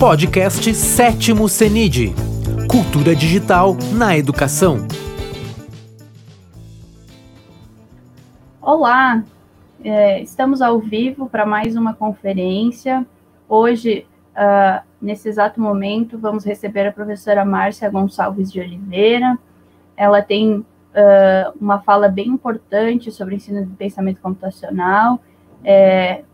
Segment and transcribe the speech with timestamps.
[0.00, 2.14] Podcast Sétimo CENID
[2.70, 4.78] Cultura Digital na Educação.
[8.62, 9.22] Olá,
[9.84, 13.06] é, estamos ao vivo para mais uma conferência.
[13.46, 19.38] Hoje, uh, nesse exato momento, vamos receber a professora Márcia Gonçalves de Oliveira.
[19.94, 20.64] Ela tem uh,
[21.60, 25.20] uma fala bem importante sobre ensino de pensamento computacional
[25.62, 26.24] é,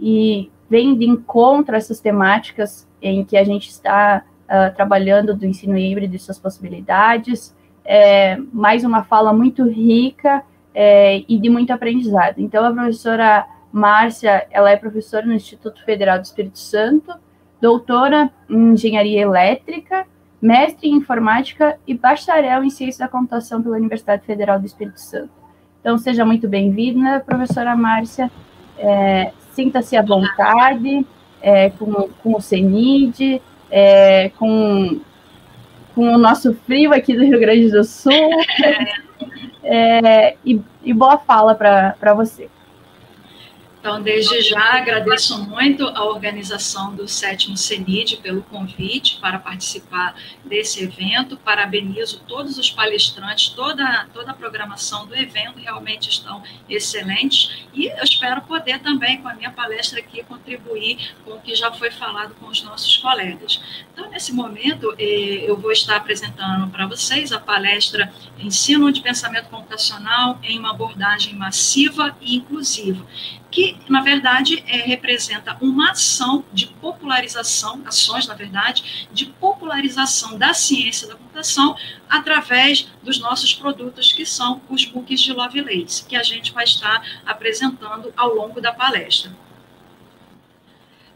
[0.00, 5.44] e vem de encontro a essas temáticas em que a gente está uh, trabalhando do
[5.44, 7.54] ensino híbrido e suas possibilidades.
[7.84, 10.42] É, mais uma fala muito rica
[10.74, 12.38] é, e de muito aprendizado.
[12.38, 17.12] Então, a professora Márcia, ela é professora no Instituto Federal do Espírito Santo,
[17.60, 20.06] doutora em engenharia elétrica,
[20.40, 25.32] mestre em informática e bacharel em ciência da computação pela Universidade Federal do Espírito Santo.
[25.80, 28.30] Então, seja muito bem-vinda, professora Márcia.
[28.78, 31.06] É, Sinta-se à vontade
[31.40, 35.00] é, com, com o CENID, é, com,
[35.94, 38.12] com o nosso frio aqui do Rio Grande do Sul.
[39.64, 42.50] É, e, e boa fala para você.
[43.82, 50.84] Então, desde já, agradeço muito a organização do Sétimo CENID pelo convite para participar desse
[50.84, 51.36] evento.
[51.36, 57.66] Parabenizo todos os palestrantes, toda, toda a programação do evento, realmente estão excelentes.
[57.74, 61.72] E eu espero poder também, com a minha palestra aqui, contribuir com o que já
[61.72, 63.60] foi falado com os nossos colegas.
[63.92, 69.48] Então, nesse momento, eh, eu vou estar apresentando para vocês a palestra Ensino de Pensamento
[69.48, 73.04] Computacional em uma abordagem massiva e inclusiva
[73.52, 80.54] que, na verdade, é, representa uma ação de popularização, ações, na verdade, de popularização da
[80.54, 81.76] ciência da computação
[82.08, 87.02] através dos nossos produtos, que são os books de Lovelace, que a gente vai estar
[87.26, 89.30] apresentando ao longo da palestra.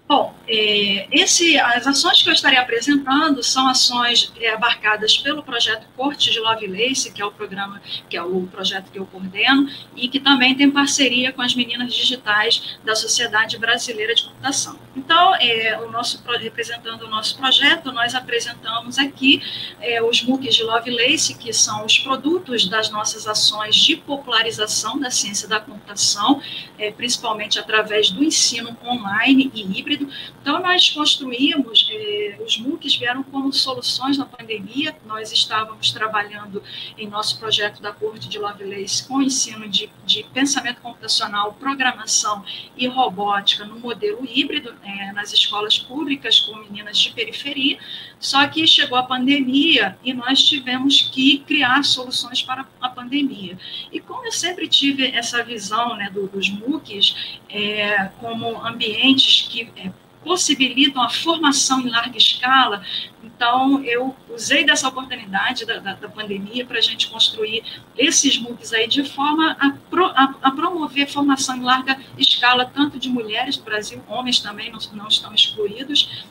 [0.09, 5.85] Bom, é, esse, as ações que eu estarei apresentando são ações é, abarcadas pelo projeto
[5.97, 10.09] Corte de Lovelace, que é o programa, que é o projeto que eu coordeno, e
[10.09, 14.79] que também tem parceria com as meninas digitais da Sociedade Brasileira de Computação.
[14.95, 19.43] Então, é, o nosso, representando o nosso projeto, nós apresentamos aqui
[19.81, 25.11] é, os MOOCs de Lovelace, que são os produtos das nossas ações de popularização da
[25.11, 26.41] ciência da computação,
[26.79, 29.96] é, principalmente através do ensino online e híbrido
[30.41, 36.63] Então, nós construímos, eh, os MOOCs vieram como soluções na pandemia, nós estávamos trabalhando
[36.99, 42.45] em nosso projeto da Corte de Lovelace com ensino de, de pensamento computacional, programação
[42.77, 47.79] e robótica no modelo híbrido, eh, nas escolas públicas com meninas de periferia,
[48.19, 53.59] só que chegou a pandemia e nós tivemos que criar soluções para a pandemia.
[53.93, 59.71] E como eu sempre tive essa visão né, do, dos MOOCs é, como ambientes que
[59.77, 59.86] é,
[60.27, 62.83] possibilitam a formação em larga escala.
[63.23, 67.63] Então, eu usei dessa oportunidade da, da, da pandemia para a gente construir
[67.97, 72.99] esses MOOCs aí de forma a, pro, a, a, promover formação em larga escala, tanto
[72.99, 76.27] de mulheres do Brasil, homens também não, não estão excluídos,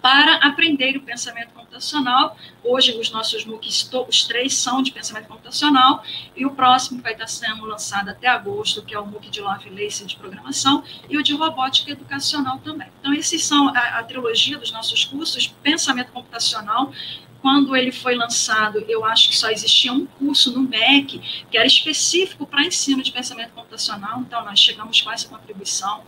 [0.00, 2.36] para aprender o pensamento computacional.
[2.62, 6.02] Hoje, os nossos MOOCs, os três são de pensamento computacional,
[6.36, 10.04] e o próximo vai estar sendo lançado até agosto, que é o MOOC de Lovelace
[10.04, 12.88] de programação, e o de robótica educacional também.
[13.00, 16.92] Então, esses são a, a trilogia dos nossos cursos, pensamento computacional,
[17.40, 21.66] quando ele foi lançado, eu acho que só existia um curso no MEC que era
[21.66, 26.02] específico para ensino de pensamento computacional, então nós chegamos com essa contribuição.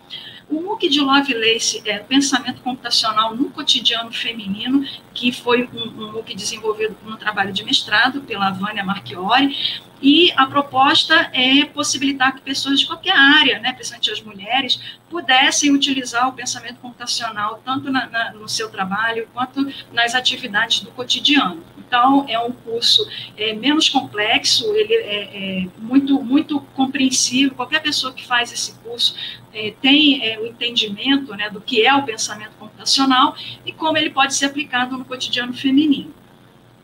[0.49, 6.35] O MOOC de Lovelace é Pensamento Computacional no Cotidiano Feminino, que foi um, um MOOC
[6.35, 9.57] desenvolvido no trabalho de mestrado pela Vânia Marchiori,
[10.03, 14.81] e a proposta é possibilitar que pessoas de qualquer área, né, principalmente as mulheres,
[15.11, 20.91] pudessem utilizar o pensamento computacional tanto na, na, no seu trabalho quanto nas atividades do
[20.93, 21.62] cotidiano.
[21.77, 23.06] Então, é um curso
[23.37, 27.55] é, menos complexo, ele é, é, muito, muito compreensível.
[27.55, 29.15] Qualquer pessoa que faz esse curso
[29.53, 33.34] é, tem é, o entendimento né, do que é o pensamento computacional
[33.66, 36.15] e como ele pode ser aplicado no cotidiano feminino.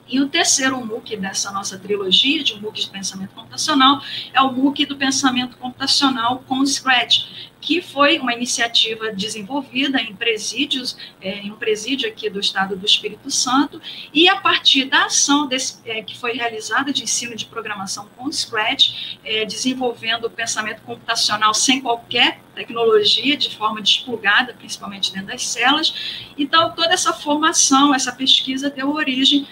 [0.09, 4.01] E o terceiro MOOC dessa nossa trilogia de MOOCs de pensamento computacional
[4.33, 7.27] é o MOOC do pensamento computacional com Scratch,
[7.61, 12.87] que foi uma iniciativa desenvolvida em presídios, é, em um presídio aqui do estado do
[12.87, 13.83] Espírito Santo,
[14.15, 18.31] e a partir da ação desse, é, que foi realizada de ensino de programação com
[18.31, 25.45] Scratch, é, desenvolvendo o pensamento computacional sem qualquer tecnologia, de forma desplugada, principalmente dentro das
[25.45, 25.93] celas.
[26.39, 29.47] Então, toda essa formação, essa pesquisa deu origem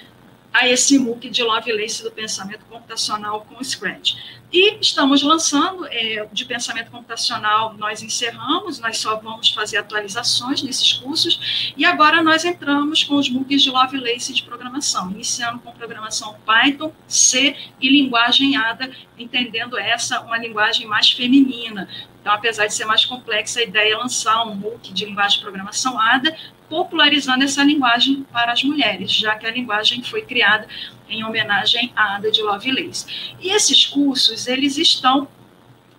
[0.54, 4.14] a esse MOOC de Lovelace do pensamento computacional com Scratch.
[4.52, 10.92] E estamos lançando, é, de pensamento computacional, nós encerramos, nós só vamos fazer atualizações nesses
[10.92, 16.36] cursos, e agora nós entramos com os MOOCs de Lovelace de programação, iniciando com programação
[16.46, 21.88] Python, C e linguagem ADA, entendendo essa uma linguagem mais feminina.
[22.20, 25.42] Então, apesar de ser mais complexa, a ideia é lançar um MOOC de linguagem de
[25.42, 26.34] programação ADA,
[26.68, 30.66] popularizando essa linguagem para as mulheres, já que a linguagem foi criada
[31.08, 33.06] em homenagem à Ada de Lovelace.
[33.40, 35.28] E esses cursos, eles estão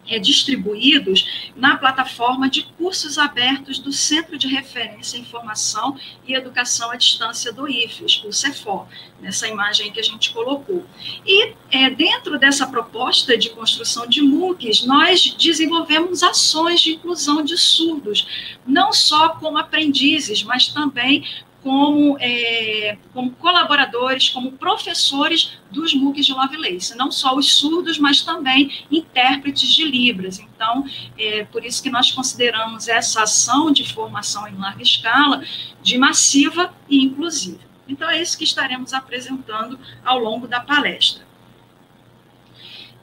[0.08, 5.98] é, distribuídos na plataforma de cursos abertos do Centro de Referência em Formação
[6.28, 8.88] e Educação à Distância do IFES, o CEFOR,
[9.22, 10.86] nessa imagem que a gente colocou.
[11.26, 17.58] E é, dentro dessa proposta de construção de MOOCs, nós desenvolvemos ações de inclusão de
[17.58, 21.26] surdos, não só como aprendizes, mas também
[21.66, 28.22] como, é, como colaboradores, como professores dos MOOCs de Lovelace, não só os surdos, mas
[28.22, 30.38] também intérpretes de Libras.
[30.38, 30.86] Então,
[31.18, 35.44] é por isso que nós consideramos essa ação de formação em larga escala
[35.82, 37.62] de massiva e inclusiva.
[37.88, 41.26] Então, é isso que estaremos apresentando ao longo da palestra.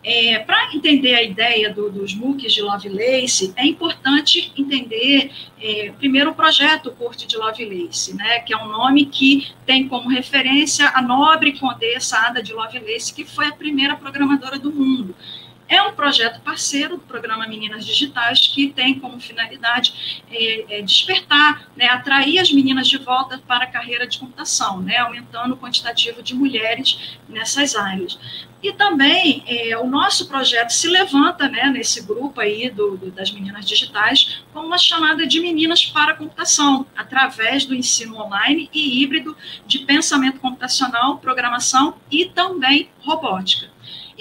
[0.05, 6.31] É, Para entender a ideia do, dos MOOCs de Lovelace, é importante entender, é, primeiro,
[6.31, 11.01] o projeto Corte de Lovelace, né, que é um nome que tem como referência a
[11.01, 15.15] nobre condessa Ada de Lovelace, que foi a primeira programadora do mundo.
[15.73, 21.67] É um projeto parceiro do programa Meninas Digitais que tem como finalidade é, é, despertar,
[21.75, 26.23] né, atrair as meninas de volta para a carreira de computação, né, aumentando o quantitativo
[26.23, 28.19] de mulheres nessas áreas.
[28.63, 33.31] E também é, o nosso projeto se levanta né, nesse grupo aí do, do, das
[33.31, 39.35] meninas digitais como uma chamada de meninas para computação, através do ensino online e híbrido
[39.67, 43.72] de pensamento computacional, programação e também robótica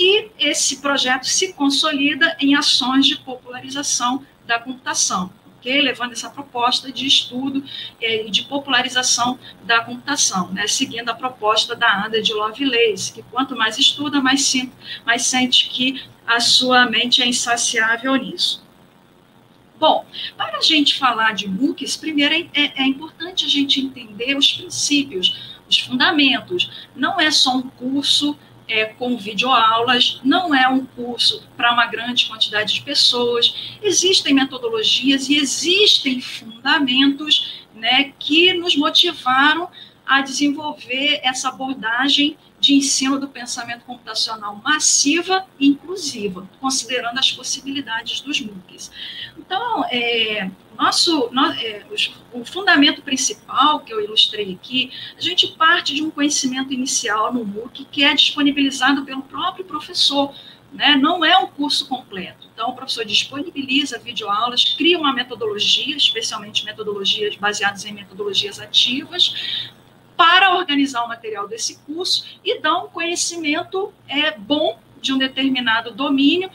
[0.01, 5.79] e esse projeto se consolida em ações de popularização da computação, okay?
[5.79, 7.63] levando essa proposta de estudo
[8.01, 10.65] eh, e de popularização da computação, né?
[10.65, 14.51] seguindo a proposta da Ada de Lovelace, que quanto mais estuda, mais,
[15.05, 18.65] mais sente que a sua mente é insaciável nisso.
[19.79, 20.03] Bom,
[20.35, 24.51] para a gente falar de MOOCs, primeiro é, é, é importante a gente entender os
[24.51, 26.87] princípios, os fundamentos.
[26.95, 28.35] Não é só um curso
[28.71, 33.75] é, com videoaulas, não é um curso para uma grande quantidade de pessoas.
[33.83, 39.69] Existem metodologias e existem fundamentos né, que nos motivaram
[40.05, 48.21] a desenvolver essa abordagem de ensino do pensamento computacional massiva e inclusiva, considerando as possibilidades
[48.21, 48.91] dos MOOCs.
[49.35, 51.83] Então, é, nosso, no, é,
[52.31, 57.43] o fundamento principal que eu ilustrei aqui, a gente parte de um conhecimento inicial no
[57.43, 60.31] MOOC que é disponibilizado pelo próprio professor,
[60.71, 60.95] né?
[60.95, 62.47] não é um curso completo.
[62.53, 69.71] Então, o professor disponibiliza videoaulas, cria uma metodologia, especialmente metodologias baseadas em metodologias ativas,
[70.21, 75.89] para organizar o material desse curso e dar um conhecimento é, bom de um determinado
[75.89, 76.47] domínio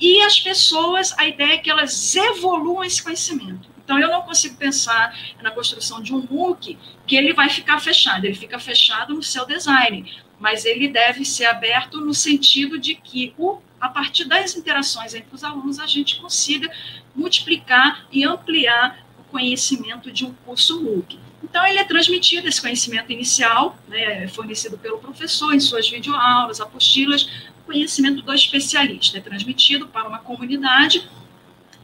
[0.00, 3.68] e as pessoas, a ideia é que elas evoluam esse conhecimento.
[3.84, 8.24] Então, eu não consigo pensar na construção de um MOOC que ele vai ficar fechado,
[8.24, 13.34] ele fica fechado no seu design, mas ele deve ser aberto no sentido de que,
[13.36, 16.72] o, a partir das interações entre os alunos, a gente consiga
[17.14, 21.18] multiplicar e ampliar o conhecimento de um curso MOOC.
[21.50, 27.28] Então, ele é transmitido, esse conhecimento inicial, né, fornecido pelo professor em suas videoaulas, apostilas,
[27.66, 31.08] conhecimento do especialista, é transmitido para uma comunidade,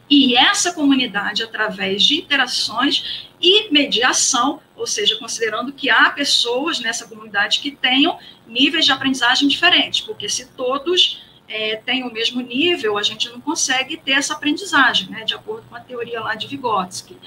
[0.09, 7.05] e essa comunidade, através de interações e mediação, ou seja, considerando que há pessoas nessa
[7.05, 12.97] comunidade que tenham níveis de aprendizagem diferentes, porque se todos é, têm o mesmo nível,
[12.97, 16.47] a gente não consegue ter essa aprendizagem, né, de acordo com a teoria lá de
[16.47, 17.17] Vygotsky.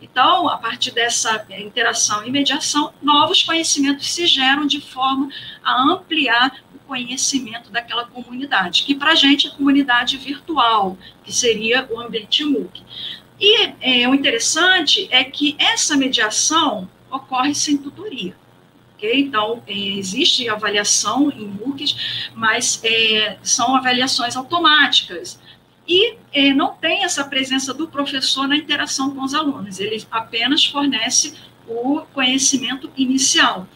[0.00, 5.28] Então, a partir dessa interação e mediação, novos conhecimentos se geram de forma
[5.62, 11.86] a ampliar o conhecimento daquela comunidade, que para a gente é comunidade virtual, que seria
[11.90, 12.82] o ambiente MOOC.
[13.38, 18.34] E é, o interessante é que essa mediação ocorre sem tutoria.
[19.06, 19.20] Okay?
[19.20, 25.38] Então, é, existe avaliação em MOOCs, mas é, são avaliações automáticas
[25.88, 30.66] e é, não tem essa presença do professor na interação com os alunos, ele apenas
[30.66, 31.34] fornece
[31.68, 33.68] o conhecimento inicial.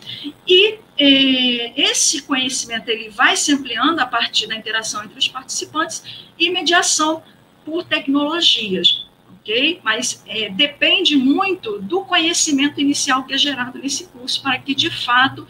[0.46, 6.02] E é, esse conhecimento ele vai se ampliando a partir da interação entre os participantes
[6.38, 7.22] e mediação
[7.64, 9.06] por tecnologias,
[9.40, 9.80] ok?
[9.82, 14.90] Mas é, depende muito do conhecimento inicial que é gerado nesse curso para que, de
[14.90, 15.46] fato,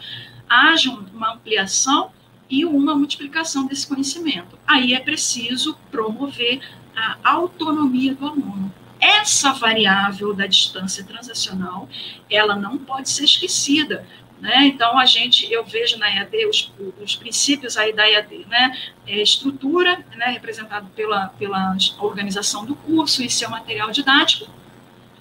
[0.49, 2.11] haja uma ampliação
[2.49, 4.57] e uma multiplicação desse conhecimento.
[4.67, 6.59] Aí é preciso promover
[6.95, 8.73] a autonomia do aluno.
[8.99, 11.89] Essa variável da distância transacional,
[12.29, 14.05] ela não pode ser esquecida,
[14.41, 14.65] né?
[14.65, 18.75] Então, a gente, eu vejo na EAD os, os princípios aí da EAD, né?
[19.07, 24.49] É estrutura, né, representado pela, pela organização do curso e seu material didático,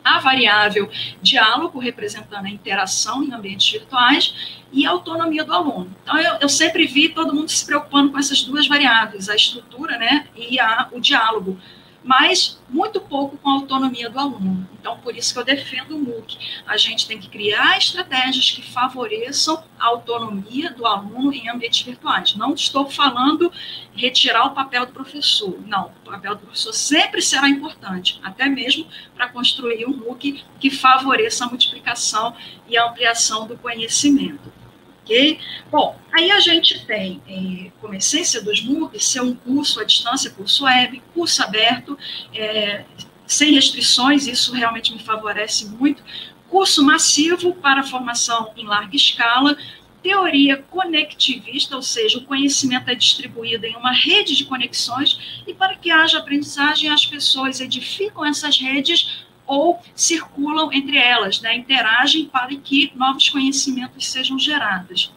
[0.03, 5.95] a variável diálogo, representando a interação em ambientes virtuais, e a autonomia do aluno.
[6.03, 9.99] Então, eu, eu, sempre vi todo mundo se preocupando com essas duas variáveis, a estrutura
[9.99, 11.59] né, e a, o diálogo
[12.03, 14.69] mas muito pouco com a autonomia do aluno.
[14.79, 16.39] Então, por isso que eu defendo o MOOC.
[16.67, 22.35] A gente tem que criar estratégias que favoreçam a autonomia do aluno em ambientes virtuais.
[22.35, 23.53] Não estou falando
[23.95, 25.59] retirar o papel do professor.
[25.67, 30.71] Não, o papel do professor sempre será importante, até mesmo para construir um MOOC que
[30.71, 32.35] favoreça a multiplicação
[32.69, 34.60] e a ampliação do conhecimento
[35.03, 35.39] ok?
[35.71, 40.31] Bom, aí a gente tem, eh, como essência dos MOOCs, ser um curso à distância,
[40.31, 41.99] curso web, curso aberto,
[42.35, 42.85] é,
[43.27, 46.03] sem restrições, isso realmente me favorece muito,
[46.49, 49.57] curso massivo para formação em larga escala,
[50.03, 55.77] teoria conectivista, ou seja, o conhecimento é distribuído em uma rede de conexões, e para
[55.77, 62.55] que haja aprendizagem, as pessoas edificam essas redes ou circulam entre elas, né, interagem para
[62.55, 65.13] que novos conhecimentos sejam gerados.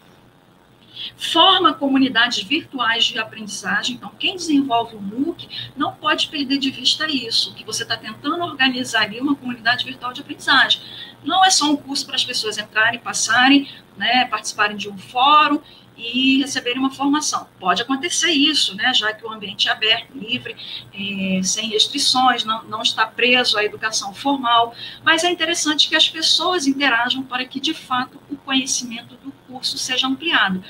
[1.15, 3.95] Forma comunidades virtuais de aprendizagem.
[3.95, 5.47] Então, quem desenvolve o MOOC
[5.77, 10.11] não pode perder de vista isso, que você está tentando organizar ali uma comunidade virtual
[10.11, 10.81] de aprendizagem.
[11.23, 15.61] Não é só um curso para as pessoas entrarem, passarem, né, participarem de um fórum
[15.97, 17.47] e receberem uma formação.
[17.59, 20.55] Pode acontecer isso, né, já que o ambiente é aberto, livre,
[20.93, 24.73] é, sem restrições, não, não está preso à educação formal,
[25.03, 29.77] mas é interessante que as pessoas interajam para que, de fato, o conhecimento do curso
[29.77, 30.63] seja ampliado.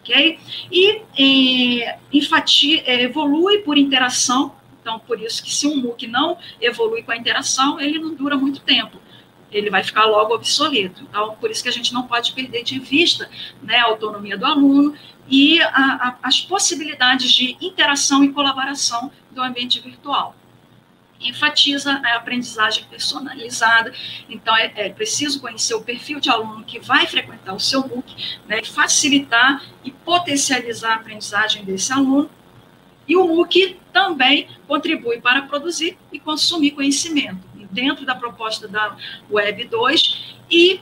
[0.00, 0.38] ok?
[0.70, 1.02] E
[1.80, 7.02] é, enfati, é, evolui por interação, então, por isso que se um MOOC não evolui
[7.02, 9.03] com a interação, ele não dura muito tempo
[9.54, 11.04] ele vai ficar logo obsoleto.
[11.08, 13.30] Então, por isso que a gente não pode perder de vista
[13.62, 14.94] né, a autonomia do aluno
[15.28, 20.34] e a, a, as possibilidades de interação e colaboração do ambiente virtual.
[21.20, 23.94] Enfatiza a aprendizagem personalizada,
[24.28, 28.38] então é, é preciso conhecer o perfil de aluno que vai frequentar o seu MOOC,
[28.46, 32.28] né, facilitar e potencializar a aprendizagem desse aluno
[33.06, 38.96] e o MOOC também contribui para produzir e consumir conhecimento dentro da proposta da
[39.30, 40.80] Web 2 e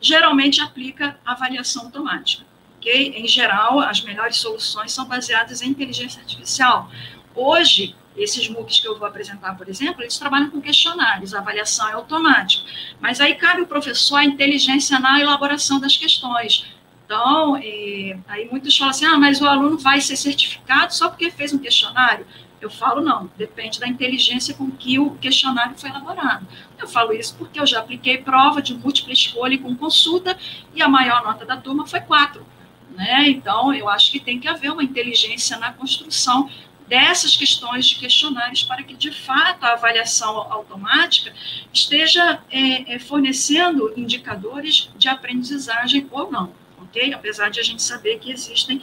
[0.00, 2.44] geralmente aplica avaliação automática.
[2.78, 3.14] Okay?
[3.16, 6.88] Em geral, as melhores soluções são baseadas em inteligência artificial.
[7.34, 11.88] Hoje, esses MOOCs que eu vou apresentar, por exemplo, eles trabalham com questionários, a avaliação
[11.88, 12.64] é automática.
[13.00, 16.64] Mas aí cabe ao professor a inteligência na elaboração das questões.
[17.04, 21.30] Então, é, aí muitos falam assim, ah, mas o aluno vai ser certificado só porque
[21.30, 22.26] fez um questionário?
[22.60, 26.46] Eu falo, não, depende da inteligência com que o questionário foi elaborado.
[26.78, 30.36] Eu falo isso porque eu já apliquei prova de múltipla escolha com consulta
[30.74, 32.46] e a maior nota da turma foi quatro.
[32.90, 33.28] Né?
[33.28, 36.48] Então, eu acho que tem que haver uma inteligência na construção
[36.88, 41.32] dessas questões de questionários para que, de fato, a avaliação automática
[41.72, 47.12] esteja é, é, fornecendo indicadores de aprendizagem ou não, ok?
[47.12, 48.80] Apesar de a gente saber que existem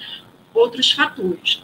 [0.54, 1.64] outros fatores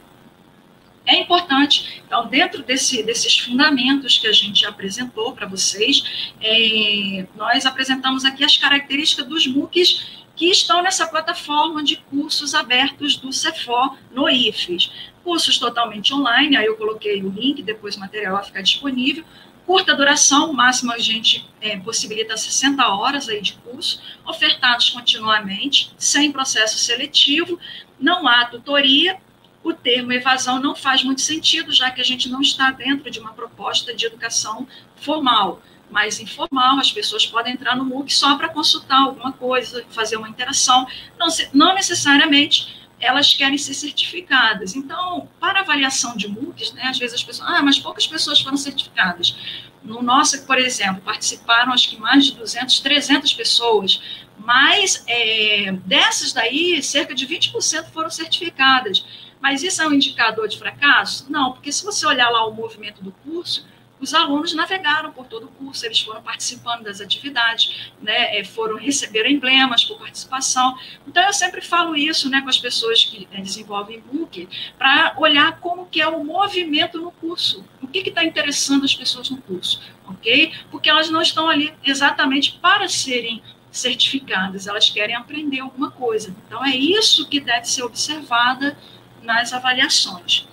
[1.10, 2.02] é importante.
[2.06, 8.44] Então, dentro desse, desses fundamentos que a gente apresentou para vocês, é, nós apresentamos aqui
[8.44, 14.90] as características dos MOOCs que estão nessa plataforma de cursos abertos do CEFOR no IFES.
[15.22, 19.26] Cursos totalmente online, aí eu coloquei o link, depois o material vai ficar disponível.
[19.66, 26.32] Curta duração, máximo a gente é, possibilita 60 horas aí de curso, ofertados continuamente, sem
[26.32, 27.60] processo seletivo,
[28.00, 29.20] não há tutoria,
[29.64, 33.20] o termo evasão não faz muito sentido, já que a gente não está dentro de
[33.20, 38.50] uma proposta de educação formal, mas informal, as pessoas podem entrar no MOOC só para
[38.50, 40.88] consultar alguma coisa, fazer uma interação,
[41.18, 44.76] não, não necessariamente elas querem ser certificadas.
[44.76, 48.58] Então, para avaliação de MOOCs, né, às vezes as pessoas, ah, mas poucas pessoas foram
[48.58, 49.36] certificadas.
[49.82, 54.02] No nosso, por exemplo, participaram acho que mais de 200, 300 pessoas,
[54.38, 59.06] mas é, dessas daí, cerca de 20% foram certificadas.
[59.42, 61.32] Mas isso é um indicador de fracasso?
[61.32, 63.66] Não, porque se você olhar lá o movimento do curso,
[64.00, 68.78] os alunos navegaram por todo o curso, eles foram participando das atividades, né, é, foram
[68.78, 70.78] receber emblemas por participação.
[71.06, 75.60] Então, eu sempre falo isso né, com as pessoas que é, desenvolvem book, para olhar
[75.60, 79.82] como que é o movimento no curso, o que está interessando as pessoas no curso,
[80.08, 80.54] ok?
[80.72, 86.34] Porque elas não estão ali exatamente para serem certificadas, elas querem aprender alguma coisa.
[86.48, 88.78] Então, é isso que deve ser observada
[89.24, 90.48] nas avaliações.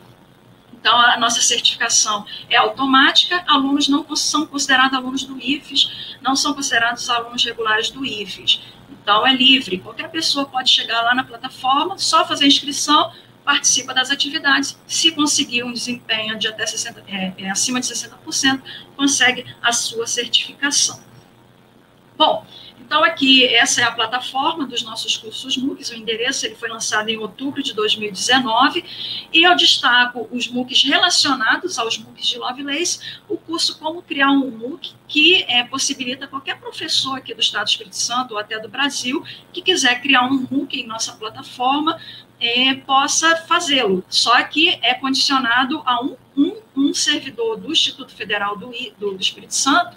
[0.72, 6.54] Então, a nossa certificação é automática, alunos não são considerados alunos do IFES, não são
[6.54, 8.60] considerados alunos regulares do IFES.
[8.90, 13.12] Então, é livre, qualquer pessoa pode chegar lá na plataforma, só fazer a inscrição,
[13.44, 18.62] participa das atividades, se conseguir um desempenho de até 60, é, é, acima de 60%,
[18.96, 21.00] consegue a sua certificação.
[22.16, 22.46] Bom,
[22.86, 27.08] então, aqui, essa é a plataforma dos nossos cursos MOOCs, o endereço ele foi lançado
[27.08, 28.84] em outubro de 2019,
[29.32, 34.52] e eu destaco os MOOCs relacionados aos MOOCs de Lovelace, o curso Como Criar um
[34.52, 38.68] MOOC, que é, possibilita qualquer professor aqui do Estado do Espírito Santo ou até do
[38.68, 39.20] Brasil
[39.52, 42.00] que quiser criar um MOOC em nossa plataforma,
[42.38, 48.56] é, possa fazê-lo, só que é condicionado a um, um, um servidor do Instituto Federal
[48.56, 49.96] do, do, do Espírito Santo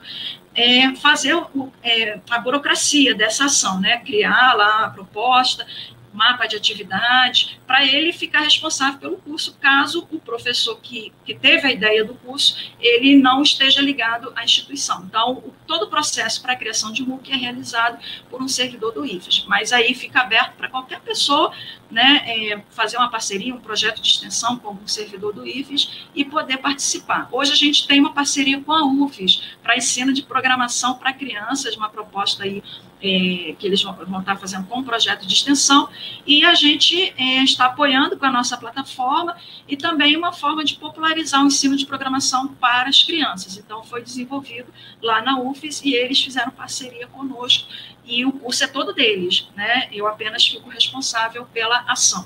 [0.59, 3.97] é, fazer o, é, a burocracia dessa ação, né?
[3.99, 5.65] criar lá a proposta,
[6.13, 11.67] mapa de atividade, para ele ficar responsável pelo curso, caso o professor que, que teve
[11.67, 15.03] a ideia do curso, ele não esteja ligado à instituição.
[15.05, 17.99] Então, o, todo o processo para a criação de MOOC é realizado
[18.29, 21.51] por um servidor do IFES, mas aí fica aberto para qualquer pessoa
[21.89, 26.23] né, é, fazer uma parceria, um projeto de extensão com um servidor do IFES e
[26.23, 27.27] poder participar.
[27.31, 31.75] Hoje a gente tem uma parceria com a UFES para ensino de programação para crianças,
[31.75, 32.63] uma proposta aí
[33.01, 35.89] é, que eles vão, vão, estar fazendo com um projeto de extensão,
[36.25, 39.35] e a gente é, está apoiando com a nossa plataforma
[39.67, 43.57] e também uma forma de popularizar o ensino de programação para as crianças.
[43.57, 47.67] Então, foi desenvolvido lá na UFES e eles fizeram parceria conosco,
[48.05, 49.87] e o curso é todo deles, né?
[49.91, 52.25] Eu apenas fico responsável pela ação.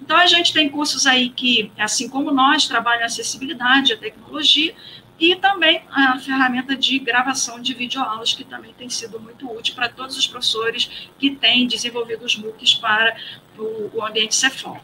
[0.00, 4.74] Então, a gente tem cursos aí que, assim como nós, trabalham a acessibilidade, a tecnologia,
[5.18, 9.88] e também a ferramenta de gravação de videoaulas, que também tem sido muito útil para
[9.88, 13.16] todos os professores que têm desenvolvido os MOOCs para
[13.58, 14.80] o, o ambiente Cefol.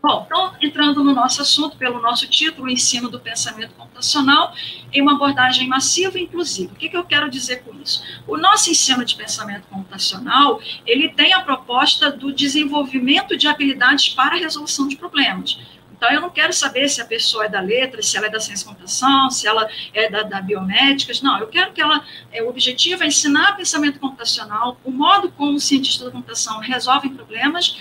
[0.00, 4.54] Bom, então, entrando no nosso assunto, pelo nosso título, ensino do pensamento computacional
[4.92, 6.72] em uma abordagem massiva e inclusiva.
[6.72, 8.02] O que, que eu quero dizer com isso?
[8.26, 14.36] O nosso ensino de pensamento computacional, ele tem a proposta do desenvolvimento de habilidades para
[14.36, 15.58] a resolução de problemas.
[15.98, 18.38] Então, eu não quero saber se a pessoa é da letra, se ela é da
[18.38, 21.20] ciência da computação, se ela é da, da biomédicas.
[21.20, 22.04] Não, eu quero que ela.
[22.32, 27.12] É, o objetivo é ensinar pensamento computacional, o modo como os cientistas da computação resolvem
[27.12, 27.76] problemas,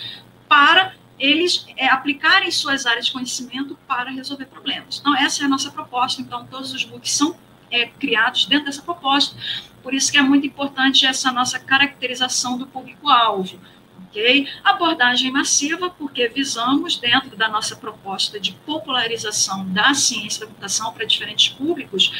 [0.49, 4.97] para eles é, aplicarem suas áreas de conhecimento para resolver problemas.
[4.99, 6.19] Então, essa é a nossa proposta.
[6.19, 7.37] Então, todos os books são
[7.69, 9.35] é, criados dentro dessa proposta.
[9.83, 13.59] Por isso que é muito importante essa nossa caracterização do público-alvo
[14.09, 14.47] ok?
[14.63, 21.05] Abordagem massiva, porque visamos, dentro da nossa proposta de popularização da ciência da computação para
[21.05, 22.11] diferentes públicos,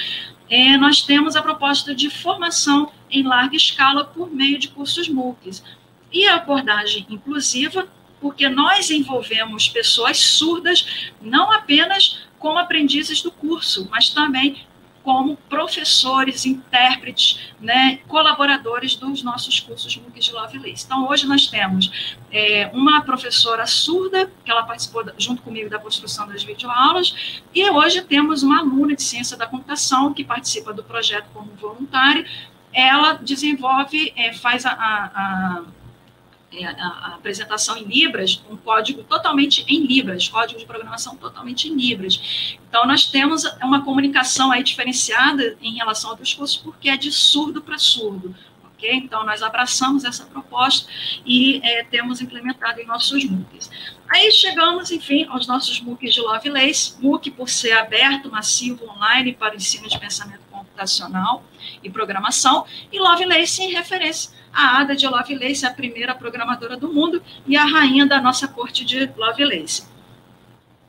[0.49, 5.63] é, nós temos a proposta de formação em larga escala por meio de cursos MOOCs.
[6.11, 7.87] E a abordagem inclusiva,
[8.21, 14.65] porque nós envolvemos pessoas surdas, não apenas como aprendizes do curso, mas também
[15.07, 20.83] como professores, intérpretes, né, colaboradores dos nossos cursos MOOC de Lovelace.
[20.85, 26.27] Então, hoje nós temos é, uma professora surda, que ela participou junto comigo da construção
[26.27, 31.29] das videoaulas, e hoje temos uma aluna de ciência da computação que participa do projeto
[31.33, 32.25] como voluntária.
[32.73, 35.61] Ela desenvolve, é, faz a, a,
[36.65, 42.57] a, apresentação em Libras, um código totalmente em Libras, código de programação totalmente em Libras.
[42.69, 47.11] Então, nós temos uma comunicação aí diferenciada em relação a outros cursos, porque é de
[47.11, 48.35] surdo para surdo.
[48.65, 48.91] ok?
[48.93, 50.89] Então, nós abraçamos essa proposta
[51.25, 53.69] e é, temos implementado em nossos MOOCs.
[54.09, 59.53] Aí chegamos, enfim, aos nossos MOOCs de Lovelace, MOOC por ser aberto, massivo, online para
[59.53, 60.46] o ensino de pensamento
[60.77, 61.43] computacional
[61.83, 67.21] e programação, e Lovelace em referência a Ada de Lovelace, a primeira programadora do mundo
[67.45, 69.87] e a rainha da nossa corte de Lovelace.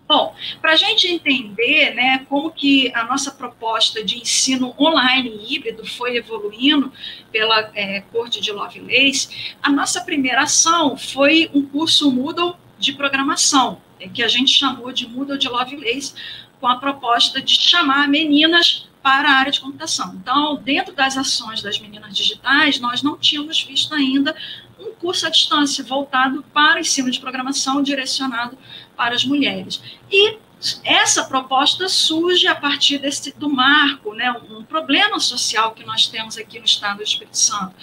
[0.07, 5.85] Bom, para a gente entender né, como que a nossa proposta de ensino online híbrido
[5.85, 6.91] foi evoluindo
[7.31, 13.83] pela é, corte de Lovelace, a nossa primeira ação foi um curso Moodle de programação,
[14.01, 16.15] é, que a gente chamou de Moodle de Lovelace,
[16.59, 20.15] com a proposta de chamar meninas para a área de computação.
[20.21, 24.37] Então, dentro das ações das meninas digitais, nós não tínhamos visto ainda
[24.79, 28.59] um curso à distância voltado para ensino de programação direcionado
[28.95, 29.83] para as mulheres.
[30.13, 30.37] E
[30.85, 36.37] essa proposta surge a partir desse, do marco, né, um problema social que nós temos
[36.37, 37.75] aqui no estado do Espírito Santo,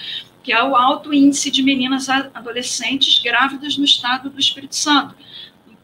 [0.43, 5.15] que é o alto índice de meninas adolescentes grávidas no estado do Espírito Santo.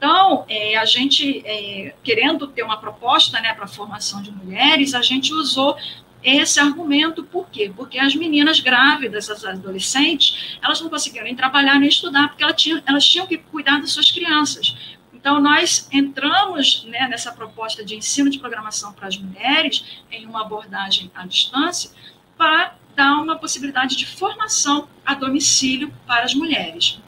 [0.01, 4.95] Então, é, a gente, é, querendo ter uma proposta né, para a formação de mulheres,
[4.95, 5.77] a gente usou
[6.23, 7.71] esse argumento, por quê?
[7.75, 12.59] Porque as meninas grávidas, as adolescentes, elas não conseguiram nem trabalhar nem estudar, porque elas
[12.59, 14.75] tinham, elas tinham que cuidar das suas crianças.
[15.13, 20.41] Então, nós entramos né, nessa proposta de ensino de programação para as mulheres, em uma
[20.41, 21.91] abordagem à distância,
[22.35, 27.00] para dar uma possibilidade de formação a domicílio para as mulheres.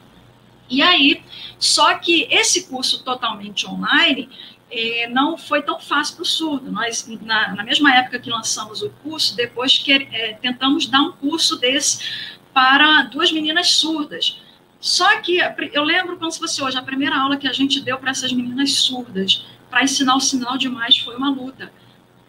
[0.68, 1.22] E aí,
[1.58, 4.28] só que esse curso totalmente online
[4.70, 6.72] eh, não foi tão fácil para o surdo.
[6.72, 11.12] Nós, na, na, mesma época que lançamos o curso, depois que, eh, tentamos dar um
[11.12, 14.40] curso desse para duas meninas surdas.
[14.80, 15.38] Só que
[15.72, 18.32] eu lembro como se fosse hoje, a primeira aula que a gente deu para essas
[18.32, 21.72] meninas surdas, para ensinar o sinal de mais, foi uma luta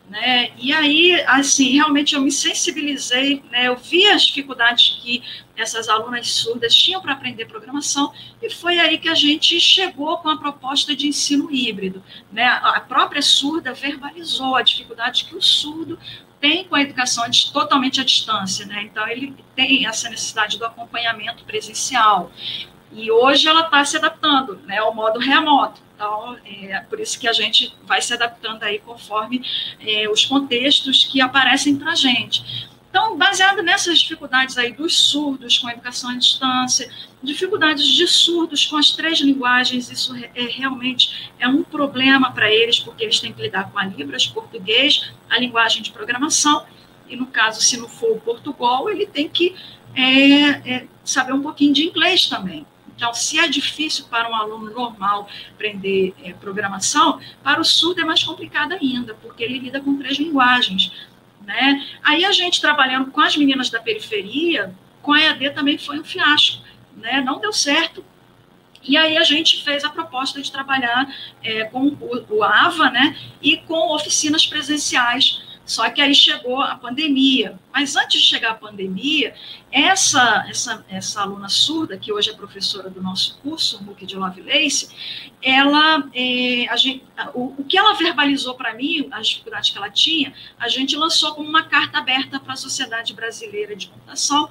[0.10, 0.52] né?
[0.58, 3.68] E aí, assim, realmente eu me sensibilizei, né?
[3.68, 5.24] Eu vi as dificuldades que
[5.58, 10.30] essas alunas surdas tinham para aprender programação e foi aí que a gente chegou com
[10.30, 12.46] a proposta de ensino híbrido, né?
[12.46, 15.98] A própria surda verbalizou a dificuldade que o surdo
[16.39, 18.84] tem com a educação totalmente à distância, né?
[18.84, 22.32] Então ele tem essa necessidade do acompanhamento presencial.
[22.91, 25.82] E hoje ela está se adaptando né, ao modo remoto.
[25.95, 29.41] Então, é por isso que a gente vai se adaptando aí conforme
[29.79, 32.67] é, os contextos que aparecem para a gente.
[32.89, 36.89] Então, baseado nessas dificuldades aí dos surdos com a educação à distância,
[37.23, 42.79] dificuldades de surdos com as três linguagens, isso é, realmente é um problema para eles,
[42.79, 46.65] porque eles têm que lidar com a Libras, português, a linguagem de programação,
[47.10, 49.55] e no caso, se não for o Portugal, ele tem que
[49.93, 52.65] é, é, saber um pouquinho de inglês também.
[52.95, 58.05] Então, se é difícil para um aluno normal aprender é, programação, para o surdo é
[58.05, 60.91] mais complicado ainda, porque ele lida com três linguagens.
[61.45, 61.86] Né?
[62.01, 66.03] Aí a gente trabalhando com as meninas da periferia, com a EAD também foi um
[66.03, 66.63] fiasco,
[66.95, 67.21] né?
[67.21, 68.03] não deu certo.
[68.81, 71.08] E aí a gente fez a proposta de trabalhar
[71.43, 73.17] é, com o, o AVA né?
[73.41, 77.60] e com oficinas presenciais só que aí chegou a pandemia.
[77.73, 79.34] Mas antes de chegar a pandemia,
[79.71, 84.89] essa, essa, essa aluna surda, que hoje é professora do nosso curso, MOOC de Lovelace,
[85.41, 89.89] ela, é, a gente, o, o que ela verbalizou para mim, as dificuldades que ela
[89.89, 94.47] tinha, a gente lançou como uma carta aberta para a Sociedade Brasileira de Computação,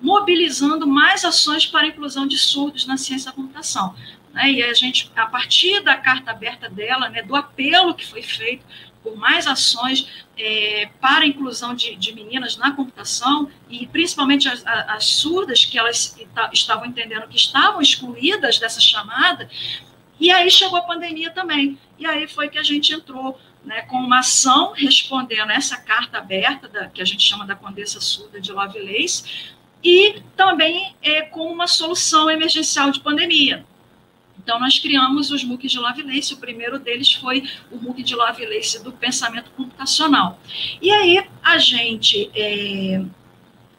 [0.00, 3.94] mobilizando mais ações para a inclusão de surdos na ciência da computação.
[4.32, 4.52] Né?
[4.52, 8.64] E a gente, a partir da carta aberta dela, né, do apelo que foi feito
[9.02, 14.64] por mais ações é, para a inclusão de, de, meninas na computação, e principalmente as,
[14.66, 16.16] as surdas, que elas
[16.52, 19.48] estavam entendendo que estavam excluídas dessa chamada,
[20.20, 21.78] e aí chegou a pandemia também.
[21.98, 26.68] E aí foi que a gente entrou né, com uma ação respondendo essa carta aberta,
[26.68, 31.66] da, que a gente chama da Condessa Surda de Lovelace, e também é, com uma
[31.66, 33.64] solução emergencial de pandemia.
[34.48, 36.32] Então, nós criamos os MOOCs de Lovelace.
[36.32, 40.40] O primeiro deles foi o MOOC de Lovelace do pensamento computacional.
[40.80, 42.30] E aí, a gente.
[42.34, 43.02] É,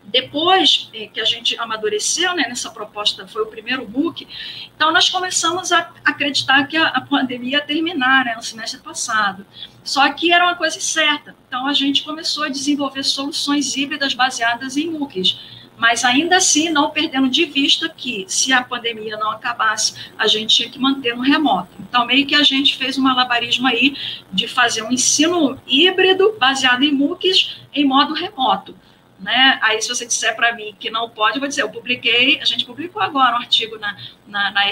[0.04, 4.28] depois é, que a gente amadureceu né, nessa proposta, foi o primeiro book,
[4.76, 9.46] então nós começamos a acreditar que a, pandemia ia terminar né, no semestre passado.
[9.84, 11.36] Só que era uma coisa certa.
[11.48, 16.90] Então a gente começou a desenvolver soluções híbridas baseadas em MOOCs mas ainda assim não
[16.90, 21.24] perdendo de vista que se a pandemia não acabasse, a gente tinha que manter no
[21.24, 21.70] remoto.
[21.80, 23.96] Então, meio que a gente fez um malabarismo aí
[24.32, 28.76] de fazer um ensino híbrido baseado em MOOCs em modo remoto.
[29.18, 29.58] Né?
[29.62, 32.46] Aí, se você disser para mim que não pode, eu vou dizer, eu publiquei, a
[32.46, 33.96] gente publicou agora um artigo na,
[34.28, 34.64] na, na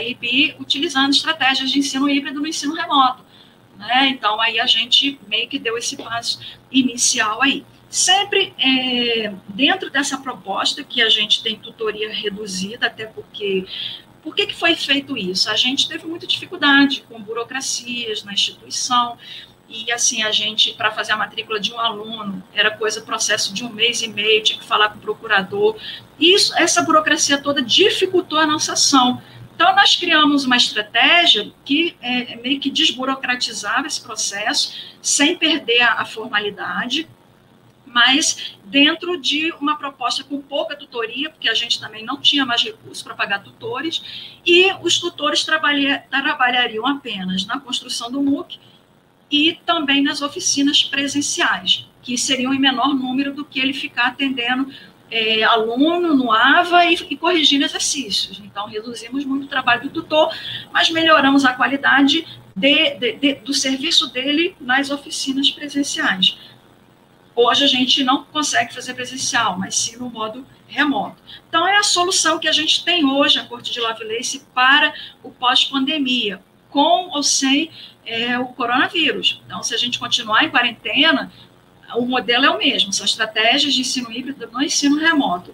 [0.59, 3.23] utilizando estratégias de ensino híbrido no ensino remoto.
[3.77, 4.09] Né?
[4.09, 7.65] Então, aí a gente meio que deu esse passo inicial aí.
[7.89, 13.65] Sempre é, dentro dessa proposta que a gente tem tutoria reduzida, até porque
[14.21, 15.49] por que, que foi feito isso?
[15.49, 19.17] A gente teve muita dificuldade com burocracias na instituição,
[19.69, 23.65] e assim, a gente, para fazer a matrícula de um aluno, era coisa, processo de
[23.65, 25.77] um mês e meio, tinha que falar com o procurador.
[26.17, 29.21] Isso, essa burocracia toda dificultou a nossa ação.
[29.53, 36.01] Então, nós criamos uma estratégia que é, meio que desburocratizava esse processo, sem perder a,
[36.01, 37.07] a formalidade,
[37.97, 42.61] mas dentro de uma proposta com pouca tutoria, porque a gente também não tinha mais
[42.63, 44.03] recursos para pagar tutores,
[44.45, 48.59] e os tutores trabalha, trabalhariam apenas na construção do MOOC
[49.31, 54.71] e também nas oficinas presenciais, que seriam em menor número do que ele ficar atendendo
[55.09, 58.39] é, aluno no AVA e, e corrigindo exercícios.
[58.45, 60.31] Então, reduzimos muito o trabalho do tutor,
[60.71, 66.37] mas melhoramos a qualidade de, de, de, do serviço dele nas oficinas presenciais.
[67.39, 71.21] Hoje a gente não consegue fazer presencial, mas sim no modo remoto.
[71.47, 75.29] Então, é a solução que a gente tem hoje, a Corte de Lovelace, para o
[75.29, 77.69] pós-pandemia, com ou sem
[78.03, 79.39] é, o coronavírus.
[79.45, 81.31] Então, se a gente continuar em quarentena,
[81.93, 85.53] o modelo é o mesmo, são estratégias de ensino híbrido no ensino remoto.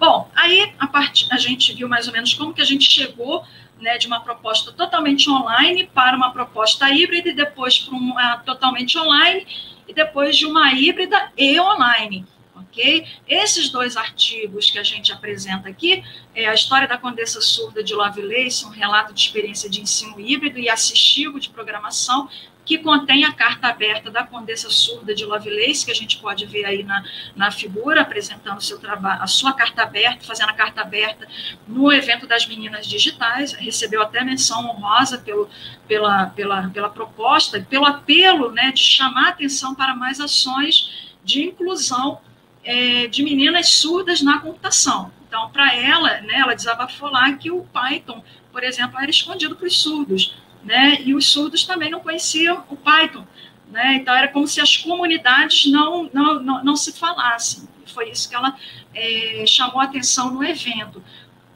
[0.00, 0.88] Bom, aí a,
[1.30, 3.44] a gente viu mais ou menos como que a gente chegou
[3.78, 8.98] né, de uma proposta totalmente online para uma proposta híbrida e depois para uma totalmente
[8.98, 9.46] online
[9.86, 12.26] e depois de uma híbrida e online.
[12.54, 13.06] Ok?
[13.28, 17.94] Esses dois artigos que a gente apresenta aqui, é a história da Condessa Surda de
[17.94, 22.28] Lovelace, um relato de experiência de ensino híbrido e assistivo de programação,
[22.64, 26.64] que contém a carta aberta da Condessa Surda de Lovelace, que a gente pode ver
[26.64, 27.04] aí na,
[27.36, 31.28] na figura, apresentando seu trabalho, a sua carta aberta, fazendo a carta aberta
[31.68, 35.48] no evento das meninas digitais, recebeu até menção honrosa pelo,
[35.86, 42.20] pela, pela, pela proposta, pelo apelo né, de chamar atenção para mais ações de inclusão
[42.64, 45.12] é, de meninas surdas na computação.
[45.28, 49.66] Então, para ela, né, ela desabafou lá que o Python, por exemplo, era escondido para
[49.66, 50.98] os surdos né?
[51.02, 53.26] E os surdos também não conheciam o Python,
[53.70, 53.96] né?
[53.96, 57.68] Então era como se as comunidades não não, não, não se falassem.
[57.86, 58.56] Foi isso que ela
[58.94, 61.02] é, chamou a atenção no evento.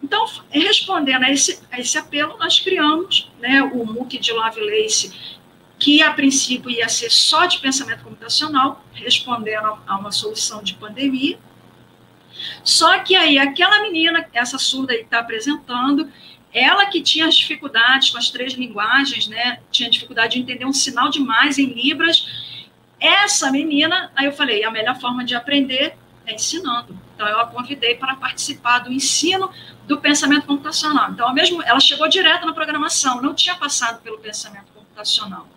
[0.03, 5.13] Então, respondendo a esse, a esse apelo, nós criamos né, o MOOC de Lovelace,
[5.79, 11.39] que a princípio ia ser só de pensamento computacional, respondendo a uma solução de pandemia.
[12.63, 16.11] Só que aí aquela menina, essa surda aí está apresentando,
[16.53, 19.61] ela que tinha as dificuldades com as três linguagens, né?
[19.71, 22.27] Tinha dificuldade de entender um sinal de mais em Libras.
[22.99, 26.99] Essa menina, aí eu falei, a melhor forma de aprender é ensinando.
[27.15, 29.51] Então eu a convidei para participar do ensino
[29.87, 31.11] do pensamento computacional.
[31.11, 35.49] Então, mesmo, ela chegou direto na programação, não tinha passado pelo pensamento computacional.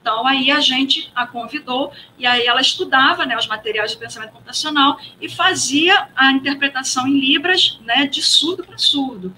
[0.00, 4.32] Então, aí a gente a convidou, e aí ela estudava né, os materiais de pensamento
[4.32, 9.34] computacional e fazia a interpretação em Libras né, de surdo para surdo.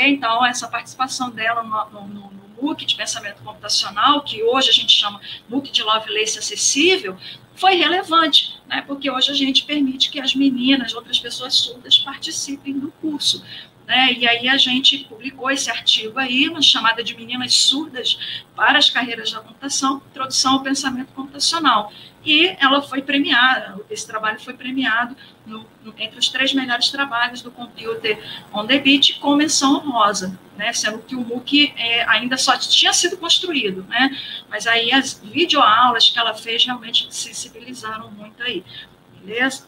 [0.00, 4.92] Então, essa participação dela no, no, no MOOC de pensamento computacional, que hoje a gente
[4.92, 7.16] chama MOOC de Lovelace acessível,
[7.54, 8.82] foi relevante, né?
[8.86, 13.44] porque hoje a gente permite que as meninas, outras pessoas surdas, participem do curso.
[13.86, 14.12] Né?
[14.14, 18.88] E aí a gente publicou esse artigo aí, uma chamada de Meninas Surdas para as
[18.88, 21.92] Carreiras da Computação, Introdução ao Pensamento Computacional
[22.24, 27.42] e ela foi premiada, esse trabalho foi premiado no, no, entre os três melhores trabalhos
[27.42, 28.18] do Computer
[28.52, 32.92] on the Beat com menção honrosa, né, sendo que o MOOC é, ainda só tinha
[32.92, 34.16] sido construído, né,
[34.48, 38.64] mas aí as videoaulas que ela fez realmente sensibilizaram muito aí,
[39.20, 39.66] beleza?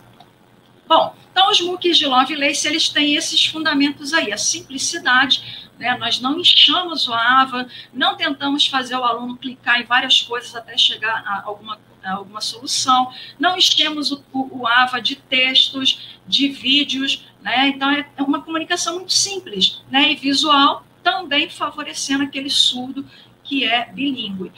[0.86, 6.20] Bom, então os MOOCs de Lovelace, eles têm esses fundamentos aí, a simplicidade, né, nós
[6.20, 11.24] não inchamos o AVA, não tentamos fazer o aluno clicar em várias coisas até chegar
[11.26, 17.24] a alguma coisa, alguma solução, não enchemos o, o, o AVA de textos, de vídeos,
[17.42, 17.68] né?
[17.68, 20.12] Então é, é uma comunicação muito simples, né?
[20.12, 23.06] E visual, também favorecendo aquele surdo
[23.42, 24.52] que é bilíngue.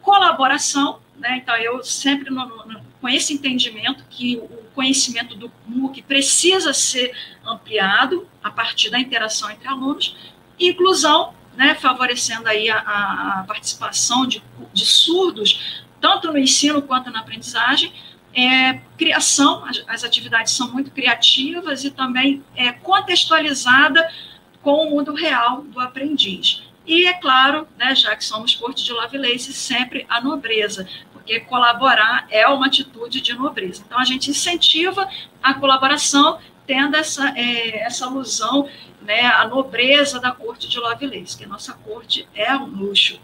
[0.00, 1.38] Colaboração, né?
[1.38, 7.14] Então eu sempre no, no, com esse entendimento que o conhecimento do MOOC precisa ser
[7.44, 10.16] ampliado a partir da interação entre alunos,
[10.58, 17.20] inclusão, né, favorecendo aí a, a participação de, de surdos tanto no ensino quanto na
[17.20, 17.92] aprendizagem.
[18.34, 24.10] É, criação, as, as, atividades são muito criativas e também é contextualizada
[24.60, 26.62] com o mundo real do aprendiz.
[26.84, 32.26] E, é claro, né, já que somos corte de Lovelace, sempre a nobreza, porque colaborar
[32.28, 33.84] é uma atitude de nobreza.
[33.86, 35.08] Então, a gente incentiva
[35.42, 38.68] a colaboração, tendo essa, é, essa alusão
[39.02, 43.20] né, à nobreza da corte de Lovelace, que a nossa corte é um luxo.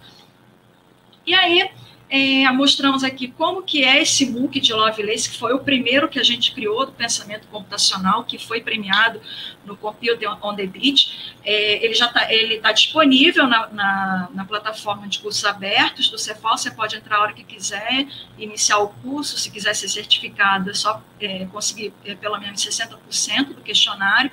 [1.26, 1.68] E aí,
[2.10, 6.18] é, mostramos aqui como que é esse MOOC de Lovelace, que foi o primeiro que
[6.18, 9.20] a gente criou do pensamento computacional, que foi premiado
[9.64, 11.34] no Computer on the Beach.
[11.44, 12.26] É, ele já está
[12.62, 17.20] tá disponível na, na, na, plataforma de cursos abertos do Cefal, você pode entrar a
[17.20, 18.06] hora que quiser,
[18.38, 23.54] iniciar o curso, se quiser ser certificado, é só é, conseguir é, pelo menos 60%
[23.54, 24.30] do questionário.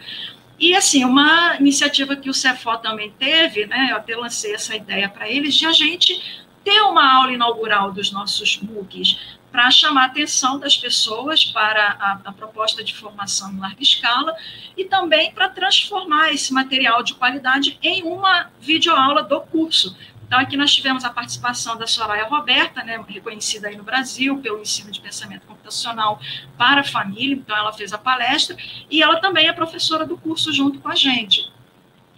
[0.58, 5.10] E, assim, uma iniciativa que o Cefal também teve, né, eu até lancei essa ideia
[5.10, 10.06] para eles, de a gente ter uma aula inaugural dos nossos MOOCs para chamar a
[10.08, 14.36] atenção das pessoas para a, a, proposta de formação em larga escala
[14.76, 19.96] e também para transformar esse material de qualidade em uma videoaula do curso.
[20.28, 24.60] Então, aqui nós tivemos a participação da Soraya Roberta, né, reconhecida aí no Brasil pelo
[24.60, 26.20] ensino de pensamento computacional
[26.58, 28.58] para a família, então ela fez a palestra,
[28.90, 31.55] e ela também é professora do curso junto com a gente.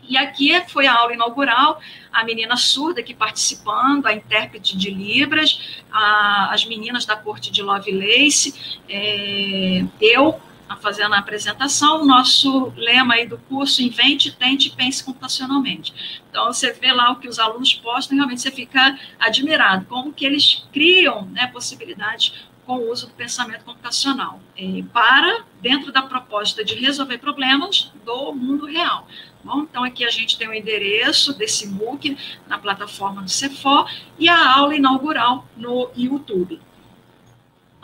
[0.08, 5.82] E aqui foi a aula inaugural, a menina surda aqui participando, a intérprete de Libras,
[5.92, 10.40] a, as meninas da corte de Lovelace, é, eu
[10.82, 16.22] fazendo a apresentação, o nosso lema aí do curso, invente, tente, pense computacionalmente.
[16.30, 20.26] Então, você vê lá o que os alunos postam, realmente você fica admirado, como que
[20.26, 22.34] eles criam né, possibilidades
[22.66, 28.34] com o uso do pensamento computacional, é, para dentro da proposta de resolver problemas do
[28.34, 29.08] mundo real.
[29.48, 32.18] Bom, então, aqui a gente tem o endereço desse MOOC
[32.50, 36.60] na plataforma do CEFOR e a aula inaugural no YouTube.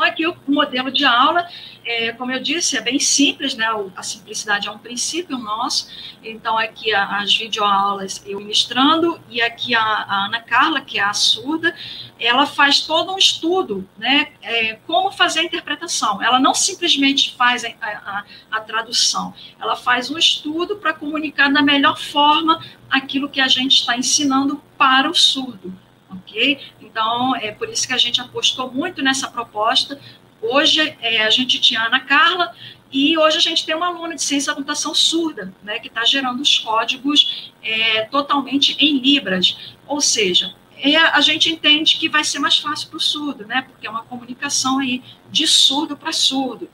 [0.03, 1.47] Aqui o modelo de aula,
[1.85, 3.65] é, como eu disse, é bem simples, né?
[3.95, 5.87] A simplicidade é um princípio nosso.
[6.23, 11.13] Então, aqui as videoaulas eu ministrando, e aqui a, a, Ana Carla, que é a
[11.13, 11.75] surda,
[12.19, 14.33] ela faz todo um estudo, né?
[14.41, 16.21] É, como fazer a interpretação.
[16.21, 21.61] Ela não simplesmente faz a, a, a tradução, ela faz um estudo para comunicar da
[21.61, 25.82] melhor forma aquilo que a gente está ensinando para o surdo
[26.13, 26.59] ok?
[26.81, 29.99] Então, é por isso que a gente apostou muito nessa proposta.
[30.41, 32.53] Hoje, é, a gente tinha a Ana Carla,
[32.93, 36.05] e hoje a gente tem uma aluna de ciência da computação surda, né, que está
[36.05, 39.73] gerando os códigos é, totalmente em Libras.
[39.87, 43.63] Ou seja, é, a gente entende que vai ser mais fácil para o surdo, né,
[43.63, 46.69] porque é uma comunicação aí de surdo para surdo.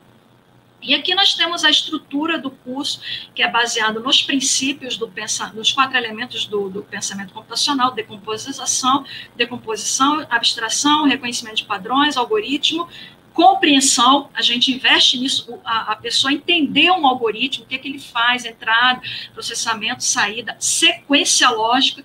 [0.81, 3.01] E aqui nós temos a estrutura do curso,
[3.35, 5.11] que é baseado nos princípios do
[5.53, 12.87] nos quatro elementos do, do, pensamento computacional, decomposição, decomposição, abstração, reconhecimento de padrões, algoritmo,
[13.33, 17.87] compreensão, a gente investe nisso, a, a pessoa entender um algoritmo, o que, é que
[17.87, 19.01] ele faz, entrada,
[19.33, 22.03] processamento, saída, sequência lógica,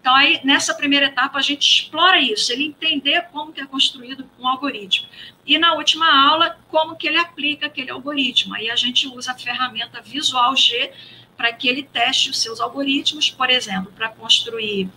[0.00, 4.28] então, aí, nessa primeira etapa, a gente explora isso, ele entender como que é construído
[4.38, 5.06] um algoritmo.
[5.46, 8.54] E na última aula, como que ele aplica aquele algoritmo.
[8.54, 10.90] Aí a gente usa a ferramenta Visual G
[11.36, 14.88] para que ele teste os seus algoritmos, por exemplo, para construir,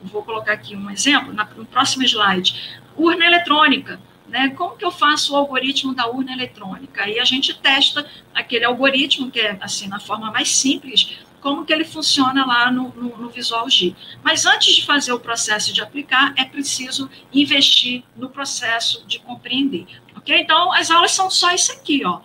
[0.00, 4.00] vou colocar aqui um exemplo, no próximo slide, urna eletrônica.
[4.32, 4.48] Né?
[4.56, 7.04] Como que eu faço o algoritmo da urna eletrônica?
[7.04, 11.72] Aí a gente testa aquele algoritmo, que é assim, na forma mais simples, como que
[11.72, 13.94] ele funciona lá no, no, no, Visual G.
[14.22, 19.86] Mas antes de fazer o processo de aplicar, é preciso investir no processo de compreender.
[20.16, 20.34] Ok?
[20.34, 22.22] Então, as aulas são só isso aqui, ó.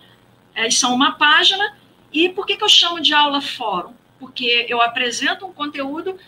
[0.54, 1.76] Elas são uma página.
[2.10, 3.92] E por que, que eu chamo de aula fórum?
[4.18, 6.18] Porque eu apresento um conteúdo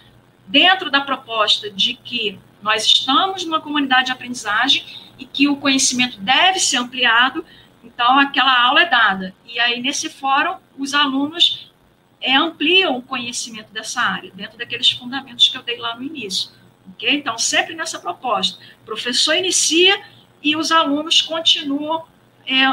[0.51, 4.85] dentro da proposta de que nós estamos numa comunidade de aprendizagem
[5.19, 7.45] e que o conhecimento deve ser ampliado,
[7.83, 9.35] então aquela aula é dada.
[9.47, 11.71] E aí, nesse fórum, os alunos
[12.21, 16.51] é, ampliam o conhecimento dessa área, dentro daqueles fundamentos que eu dei lá no início.
[16.95, 17.15] Okay?
[17.15, 18.61] Então, sempre nessa proposta.
[18.83, 20.03] O professor inicia
[20.43, 22.05] e os alunos continuam
[22.47, 22.65] é,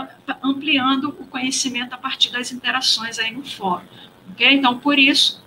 [0.41, 3.85] ampliando o conhecimento a partir das interações aí no fórum.
[4.31, 4.53] Okay?
[4.53, 5.41] Então, por isso,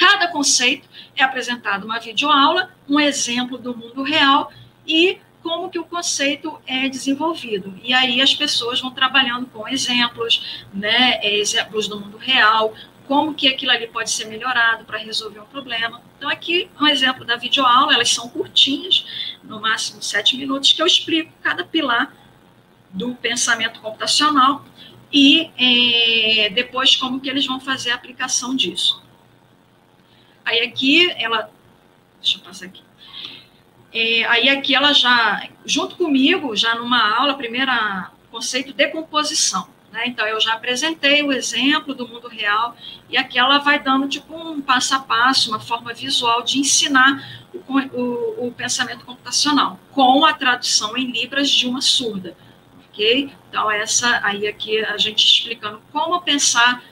[0.00, 4.50] cada conceito é apresentado uma videoaula, um exemplo do mundo real
[4.86, 7.78] e como que o conceito é desenvolvido.
[7.84, 12.74] E aí as pessoas vão trabalhando com exemplos, né, exemplos do mundo real,
[13.06, 16.00] como que aquilo ali pode ser melhorado para resolver um problema.
[16.16, 19.04] Então, aqui um exemplo da videoaula, elas são curtinhas,
[19.42, 22.14] no máximo sete minutos, que eu explico cada pilar
[22.90, 24.64] do pensamento computacional
[25.12, 29.02] e é, depois como que eles vão fazer a aplicação disso.
[30.50, 31.48] Aí aqui, ela...
[32.20, 32.82] Deixa eu passar aqui.
[33.92, 39.68] É, aí aqui ela já, junto comigo, já numa aula, primeira conceito de decomposição.
[39.92, 40.08] Né?
[40.08, 42.76] Então, eu já apresentei o exemplo do mundo real,
[43.08, 47.46] e aqui ela vai dando tipo um passo a passo, uma forma visual de ensinar
[47.54, 52.36] o, o, o pensamento computacional, com a tradução em Libras de uma surda.
[52.88, 53.32] Ok?
[53.48, 56.82] Então, essa aí aqui a gente explicando como pensar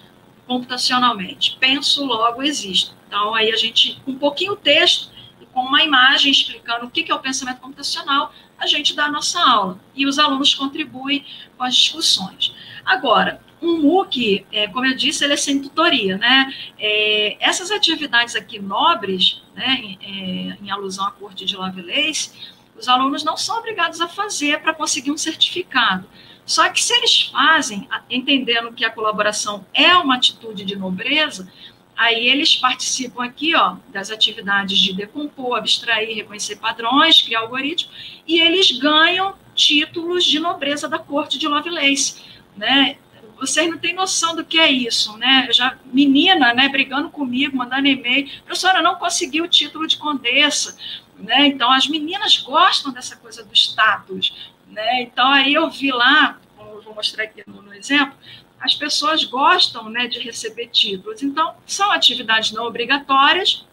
[0.47, 1.57] computacionalmente.
[1.59, 2.98] Penso, logo existo.
[3.09, 7.11] Então, aí a gente, com um pouquinho texto e com uma imagem explicando o que
[7.11, 9.81] é o pensamento computacional, a gente dá a nossa aula.
[9.97, 11.25] E os alunos contribuem
[11.57, 12.55] com as discussões.
[12.85, 16.53] Agora, um MOOC, é, como eu disse, ele é sem tutoria, né?
[16.79, 22.33] É, essas atividades aqui nobres, né, em, é, em alusão à corte de Lovelace,
[22.79, 26.07] os alunos não são obrigados a fazer para conseguir um certificado.
[26.45, 31.51] Só que se eles fazem, entendendo que a colaboração é uma atitude de nobreza,
[31.99, 38.41] aí eles participam aqui, ó, das atividades de decompor, abstrair, reconhecer padrões, criar algoritmos, e
[38.41, 42.99] eles ganham títulos de nobreza da corte de Lovelace né?
[43.39, 45.49] Vocês não têm noção do que é isso, né?
[45.53, 50.77] já menina, né, brigando comigo, mandando e-mail, professora, não consegui o título de condessa,
[51.17, 51.47] né?
[51.47, 54.35] Então as meninas gostam dessa coisa do status,
[54.67, 55.03] né?
[55.03, 56.37] Então aí eu vi lá,
[56.85, 58.19] vou mostrar aqui no, no exemplo,
[58.61, 61.23] as pessoas gostam, né, de receber títulos.
[61.23, 63.65] Então são atividades não obrigatórias,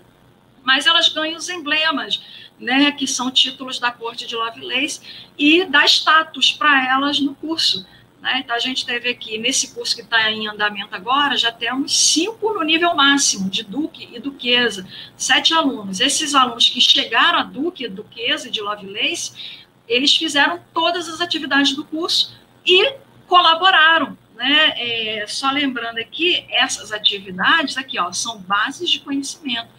[0.64, 2.22] mas elas ganham os emblemas,
[2.60, 5.02] né, que são títulos da Corte de Lovelace
[5.38, 7.86] e dá status para elas no curso.
[8.22, 8.40] Né?
[8.44, 12.54] Então, a gente teve aqui, nesse curso que está em andamento agora, já temos cinco
[12.54, 16.00] no nível máximo, de Duque e Duquesa, sete alunos.
[16.00, 21.76] Esses alunos que chegaram a Duque, Duquesa e de Lovelace eles fizeram todas as atividades
[21.76, 22.34] do curso
[22.66, 22.96] e
[23.28, 24.18] colaboraram.
[24.36, 24.74] Né?
[24.78, 29.70] É, só lembrando aqui, essas atividades aqui ó, são bases de conhecimento.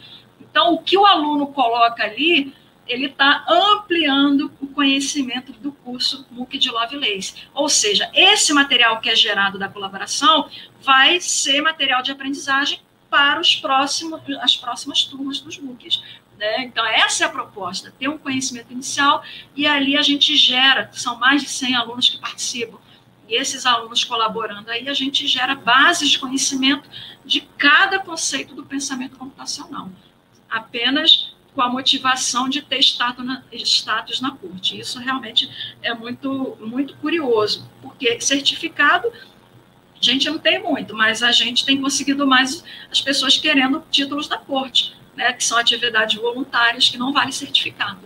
[0.40, 2.54] Então, o que o aluno coloca ali,
[2.88, 7.34] ele está ampliando o conhecimento do curso MOOC de Lovelace.
[7.52, 10.48] Ou seja, esse material que é gerado da colaboração
[10.80, 12.80] vai ser material de aprendizagem
[13.10, 16.02] para os próximos, as próximas turmas dos MOOCs.
[16.38, 16.64] Né?
[16.64, 19.22] Então, essa é a proposta, ter um conhecimento inicial
[19.54, 22.78] e ali a gente gera, são mais de 100 alunos que participam,
[23.28, 26.88] e esses alunos colaborando aí, a gente gera bases de conhecimento
[27.24, 29.90] de cada conceito do pensamento computacional,
[30.48, 34.78] apenas com a motivação de ter status na, status na corte.
[34.78, 35.50] Isso realmente
[35.82, 41.80] é muito, muito curioso, porque certificado a gente não tem muito, mas a gente tem
[41.80, 47.12] conseguido mais as pessoas querendo títulos da corte né, que são atividades voluntárias que não
[47.12, 47.98] vale certificado.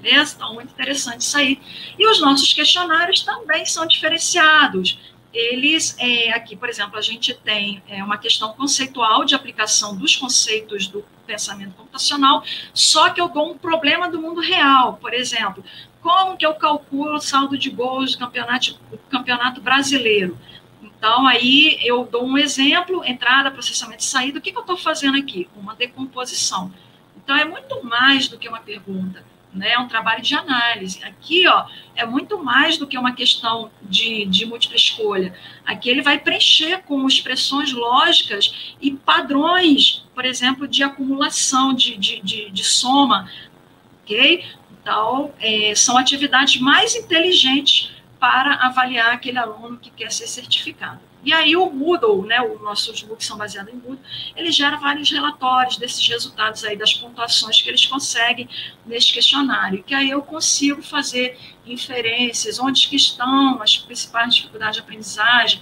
[0.00, 0.34] Beleza?
[0.36, 1.60] Então, muito interessante isso aí.
[1.98, 4.98] E os nossos questionários também são diferenciados.
[5.32, 10.16] Eles, é, aqui, por exemplo, a gente tem é, uma questão conceitual de aplicação dos
[10.16, 12.42] conceitos do pensamento computacional,
[12.74, 14.94] só que eu dou um problema do mundo real.
[14.94, 15.62] Por exemplo,
[16.02, 20.36] como que eu calculo o saldo de gols do campeonato, do campeonato brasileiro?
[20.82, 24.38] Então, aí eu dou um exemplo, entrada, processamento e saída.
[24.38, 25.48] O que, que eu estou fazendo aqui?
[25.54, 26.72] Uma decomposição.
[27.16, 29.72] Então, é muito mais do que uma pergunta, né?
[29.72, 31.02] É um trabalho de análise.
[31.04, 35.34] Aqui, ó, é muito mais do que uma questão de, de múltipla escolha.
[35.64, 42.20] Aqui ele vai preencher com expressões lógicas e padrões, por exemplo, de acumulação, de, de,
[42.20, 43.30] de, de soma,
[44.02, 44.44] ok?
[44.80, 51.09] Então, é, são atividades mais inteligentes para avaliar aquele aluno que quer ser certificado.
[51.22, 54.00] E aí o Moodle, né, os nossos MOOCs são baseados em Moodle,
[54.34, 58.48] ele gera vários relatórios desses resultados aí, das pontuações que eles conseguem
[58.86, 64.80] neste questionário, que aí eu consigo fazer inferências, onde que estão as principais dificuldades de
[64.80, 65.60] aprendizagem,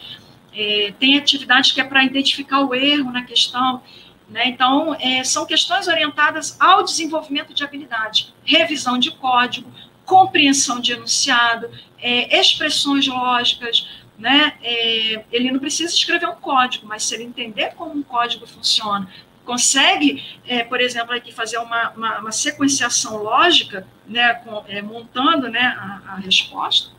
[0.52, 3.82] é, tem atividades que é para identificar o erro na questão,
[4.28, 4.48] né?
[4.48, 9.72] Então, é, são questões orientadas ao desenvolvimento de habilidade, revisão de código,
[10.04, 13.86] compreensão de enunciado, é, expressões lógicas,
[14.18, 14.54] né?
[14.62, 19.08] É, ele não precisa escrever um código, mas se ele entender como um código funciona,
[19.44, 25.48] consegue, é, por exemplo, aqui fazer uma, uma, uma sequenciação lógica, né, com, é, montando
[25.48, 26.90] né, a, a, resposta,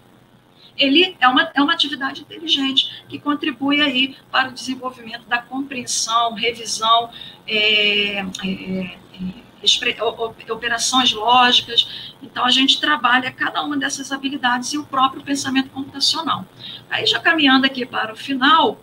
[0.75, 6.33] ele é uma, é uma atividade inteligente que contribui aí para o desenvolvimento da compreensão,
[6.33, 7.11] revisão,
[7.45, 8.97] é, é,
[10.51, 12.13] operações lógicas.
[12.21, 16.45] Então, a gente trabalha cada uma dessas habilidades e o próprio pensamento computacional.
[16.89, 18.79] Aí, já caminhando aqui para o final,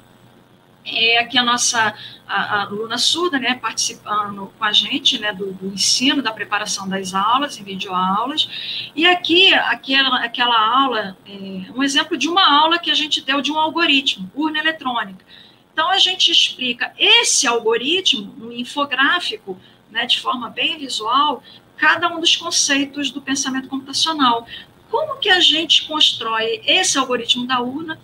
[0.84, 1.94] é aqui a nossa
[2.26, 6.88] a, a aluna surda, né, participando com a gente, né, do, do, ensino, da preparação
[6.88, 11.32] das aulas, em videoaulas, e aqui, aquela, aquela aula, é,
[11.74, 15.24] um exemplo de uma aula que a gente deu de um algoritmo, urna eletrônica.
[15.72, 19.60] Então, a gente explica esse algoritmo no infográfico,
[19.90, 21.42] né, de forma bem visual,
[21.76, 24.46] cada um dos conceitos do pensamento computacional.
[24.90, 27.98] Como que a gente constrói esse algoritmo da urna,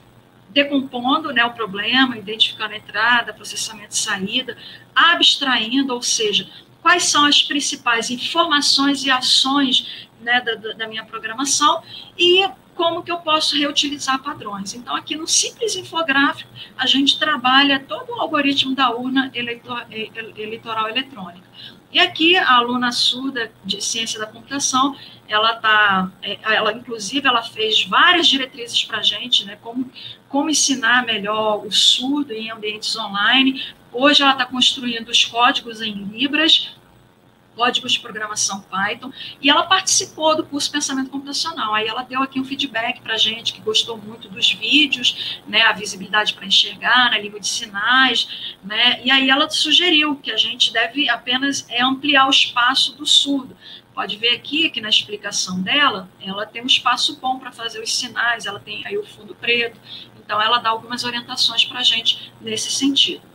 [0.51, 4.57] decompondo né, o problema, identificando a entrada, processamento e saída,
[4.95, 6.47] abstraindo, ou seja,
[6.83, 11.83] quais são as principais informações e ações né, da, da minha programação
[12.19, 14.75] e como que eu posso reutilizar padrões.
[14.75, 20.89] Então, aqui no simples infográfico, a gente trabalha todo o algoritmo da urna eleitor, eleitoral
[20.89, 21.47] eletrônica.
[21.93, 24.97] E aqui a aluna surda de ciência da computação,
[25.29, 29.91] ela tá, é, ela inclusive ela fez várias diretrizes para a gente, né, como,
[30.29, 33.63] como ensinar melhor o surdo em ambientes online.
[33.93, 36.73] Hoje ela está construindo os códigos em libras
[37.55, 41.75] códigos de programação Python, e ela participou do curso Pensamento Computacional.
[41.75, 45.63] Aí ela deu aqui um feedback para a gente, que gostou muito dos vídeos, né,
[45.63, 50.37] a visibilidade para enxergar, na língua de sinais, né, e aí ela sugeriu que a
[50.37, 53.57] gente deve apenas é, ampliar o espaço do surdo.
[53.95, 57.95] Pode ver aqui que na explicação dela, ela tem um espaço bom para fazer os
[57.95, 59.79] sinais, ela tem aí o fundo preto,
[60.19, 63.32] então ela dá algumas orientações para a gente nesse sentido.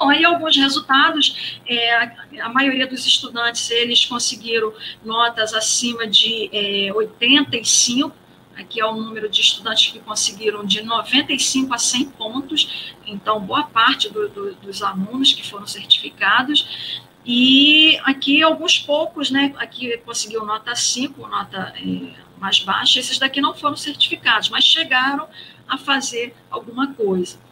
[0.00, 4.72] Bom, aí alguns resultados, é, a, maioria dos estudantes, eles conseguiram
[5.04, 8.10] notas acima de é, 85,
[8.56, 13.64] aqui é o número de estudantes que conseguiram de 95 a 100 pontos, então boa
[13.64, 20.46] parte do, do, dos alunos que foram certificados, e aqui alguns poucos, né, aqui conseguiu
[20.46, 25.28] nota 5, nota é, mais baixa, esses daqui não foram certificados, mas chegaram
[25.68, 27.49] a fazer alguma coisa.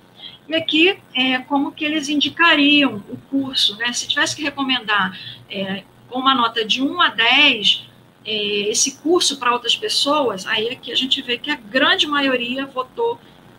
[0.48, 3.92] E aqui, é, como que eles indicariam o curso, né?
[3.92, 5.18] Se tivesse que recomendar
[5.50, 7.88] é, com uma nota de 1 a 10,
[8.24, 12.66] é, esse curso para outras pessoas, aí que a gente vê que a grande maioria
[12.66, 13.18] votou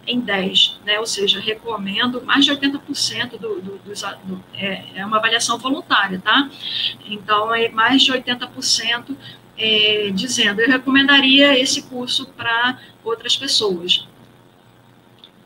[0.09, 0.99] em 10, né?
[0.99, 6.19] ou seja, recomendo, mais de 80% do, do, dos, do, é, é, uma avaliação voluntária,
[6.19, 6.49] tá?
[7.05, 9.15] Então, é mais de 80%
[9.57, 14.07] é, dizendo, eu recomendaria esse curso para outras pessoas.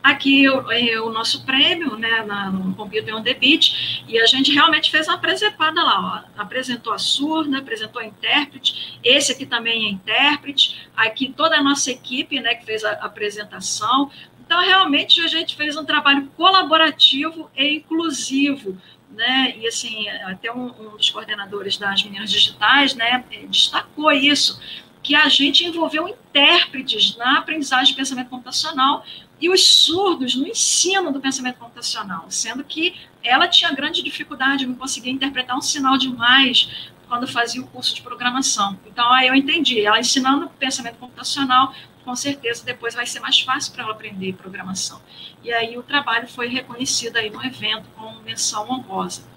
[0.03, 4.51] Aqui é o nosso prêmio, né, na, no Computer on the Beach, e a gente
[4.51, 6.41] realmente fez uma presepada lá, ó.
[6.41, 11.89] apresentou a surda, apresentou a intérprete, esse aqui também é intérprete, aqui toda a nossa
[11.89, 14.11] equipe, né, que fez a apresentação,
[14.45, 18.77] então realmente a gente fez um trabalho colaborativo e inclusivo,
[19.09, 24.59] né, e assim, até um, um dos coordenadores das meninas digitais, né, destacou isso,
[25.01, 29.05] que a gente envolveu intérpretes na aprendizagem de pensamento computacional
[29.43, 34.73] e os surdos no ensino do pensamento computacional, sendo que ela tinha grande dificuldade, não
[34.73, 38.79] conseguia interpretar um sinal demais quando fazia o curso de programação.
[38.85, 41.75] Então, aí eu entendi, ela ensinando pensamento computacional,
[42.05, 45.01] com certeza depois vai ser mais fácil para ela aprender programação.
[45.43, 49.27] E aí o trabalho foi reconhecido aí no evento com menção honrosa.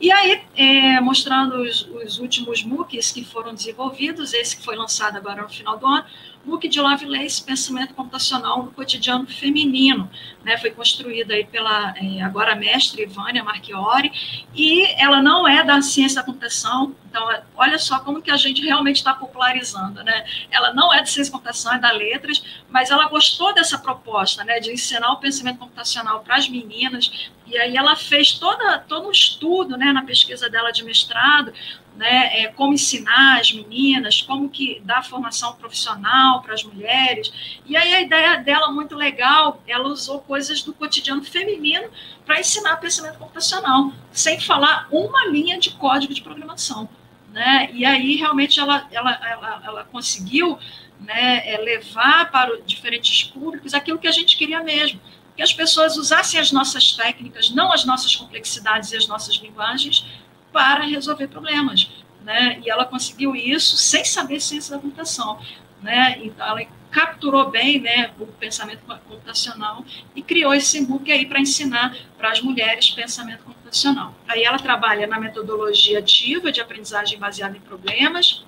[0.00, 5.16] E aí, é, mostrando os, os, últimos MOOCs que foram desenvolvidos, esse que foi lançado
[5.16, 6.04] agora no final do ano,
[6.44, 10.10] MOOC de Lovelace, Pensamento Computacional no Cotidiano Feminino,
[10.42, 14.10] né, foi construída aí pela é, agora mestre Vânia Marchiori,
[14.54, 18.62] e ela não é da ciência da computação, então olha só como que a gente
[18.62, 20.24] realmente está popularizando, né?
[20.50, 24.42] Ela não é de ciência da computação, é da letras, mas ela gostou dessa proposta,
[24.44, 29.08] né, de ensinar o pensamento computacional para as meninas, e aí ela fez toda, todo
[29.08, 31.52] um estudo, né, na pesquisa dela de mestrado,
[32.00, 37.60] né, é, como ensinar as meninas, como que dar formação profissional para as mulheres.
[37.66, 41.90] E aí a ideia dela muito legal, ela usou coisas do cotidiano feminino
[42.24, 46.88] para ensinar pensamento computacional, sem falar uma linha de código de programação.
[47.30, 47.68] Né?
[47.74, 50.58] E aí realmente ela, ela, ela, ela conseguiu
[50.98, 54.98] né, é, levar para diferentes públicos aquilo que a gente queria mesmo,
[55.36, 60.06] que as pessoas usassem as nossas técnicas, não as nossas complexidades e as nossas linguagens,
[60.52, 61.90] para resolver problemas.
[62.22, 62.60] Né?
[62.64, 65.38] E ela conseguiu isso sem saber ciência da computação.
[65.82, 66.18] Né?
[66.22, 69.84] Então, ela capturou bem né, o pensamento computacional
[70.14, 74.14] e criou esse book aí para ensinar para as mulheres pensamento computacional.
[74.26, 78.44] Aí ela trabalha na metodologia ativa de aprendizagem baseada em problemas,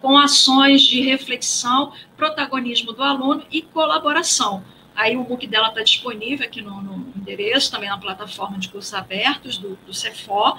[0.00, 4.62] com ações de reflexão, protagonismo do aluno e colaboração.
[4.94, 8.92] Aí o book dela está disponível aqui no, no, endereço, também na plataforma de cursos
[8.92, 10.58] abertos do, do CEFO,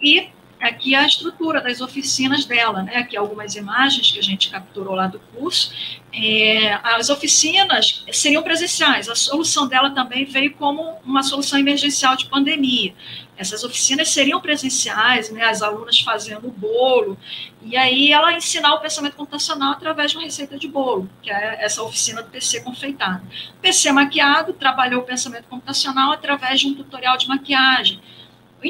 [0.00, 0.30] e
[0.60, 2.96] aqui a estrutura das oficinas dela, né?
[2.96, 5.72] Aqui algumas imagens que a gente capturou lá do curso.
[6.12, 9.08] É, as oficinas seriam presenciais.
[9.08, 12.94] A solução dela também veio como uma solução emergencial de pandemia.
[13.36, 15.44] Essas oficinas seriam presenciais, né?
[15.44, 17.16] As alunas fazendo o bolo
[17.62, 21.64] e aí ela ensinar o pensamento computacional através de uma receita de bolo, que é
[21.64, 23.22] essa oficina do PC confeitado.
[23.60, 28.17] PC maquiado trabalhou o pensamento computacional através de um tutorial de maquiagem o
[28.62, 28.66] o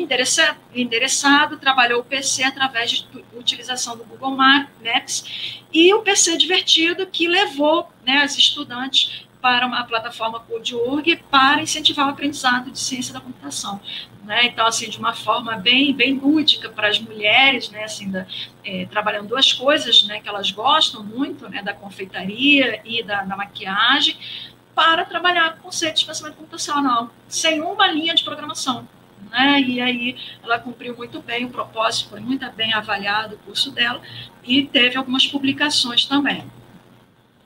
[0.79, 7.27] endereçado trabalhou o PC através de utilização do Google Maps e o PC divertido que
[7.27, 13.21] levou né, as estudantes para uma plataforma Code.org para incentivar o aprendizado de ciência da
[13.21, 13.81] computação.
[14.25, 14.47] Né?
[14.47, 17.85] Então, assim, de uma forma bem, bem lúdica para as mulheres, né?
[17.85, 18.27] assim, da,
[18.65, 23.37] é, trabalhando duas coisas né, que elas gostam muito, né, da confeitaria e da, da
[23.37, 24.17] maquiagem,
[24.75, 28.87] para trabalhar conceitos de pensamento computacional, sem uma linha de programação
[29.31, 29.61] né?
[29.61, 34.01] E aí ela cumpriu muito bem o propósito, foi muito bem avaliado o curso dela
[34.45, 36.45] e teve algumas publicações também.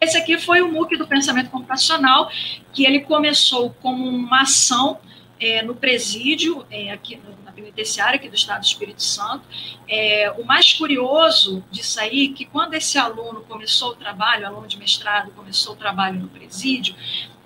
[0.01, 2.28] Esse aqui foi o MOOC do pensamento computacional,
[2.72, 4.99] que ele começou como uma ação
[5.39, 9.45] é, no presídio, é, aqui na penitenciária aqui do Estado do Espírito Santo.
[9.89, 14.76] É, o mais curioso disso aí, que quando esse aluno começou o trabalho, aluno de
[14.76, 16.95] mestrado começou o trabalho no presídio,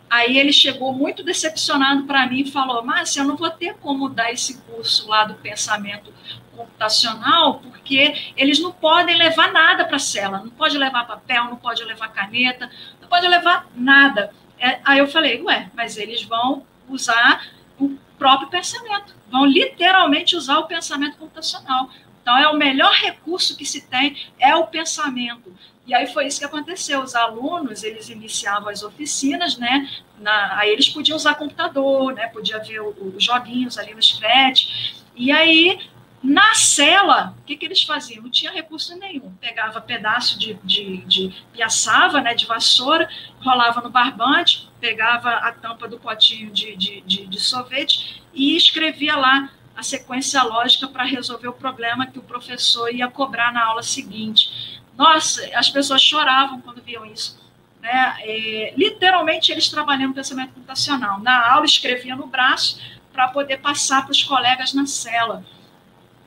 [0.09, 4.09] Aí ele chegou muito decepcionado para mim e falou: Márcia, eu não vou ter como
[4.09, 6.12] dar esse curso lá do pensamento
[6.54, 11.57] computacional, porque eles não podem levar nada para a cela, não pode levar papel, não
[11.57, 14.32] pode levar caneta, não pode levar nada.
[14.59, 17.46] É, aí eu falei: ué, mas eles vão usar
[17.78, 21.90] o próprio pensamento, vão literalmente usar o pensamento computacional.
[22.22, 25.54] Então, é o melhor recurso que se tem é o pensamento.
[25.87, 27.01] E aí foi isso que aconteceu.
[27.01, 29.89] Os alunos, eles iniciavam as oficinas, né?
[30.18, 32.26] Na, aí eles podiam usar computador, né?
[32.28, 34.99] Podia ver os joguinhos ali no Scratch.
[35.14, 35.78] E aí,
[36.22, 38.24] na cela, o que, que eles faziam?
[38.24, 39.32] Não tinha recurso nenhum.
[39.41, 42.34] Pegava pedaço de, de, de piaçava, né?
[42.34, 43.09] De vassoura,
[43.41, 49.14] rolava no barbante, pegava a tampa do potinho de, de, de, de sorvete e escrevia
[49.14, 53.82] lá a sequência lógica para resolver o problema que o professor ia cobrar na aula
[53.82, 54.80] seguinte.
[54.97, 57.38] Nossa, as pessoas choravam quando viam isso.
[57.80, 58.16] Né?
[58.20, 61.20] É, literalmente, eles trabalhando pensamento computacional.
[61.20, 62.80] Na aula, escrevia no braço
[63.12, 65.44] para poder passar para os colegas na cela.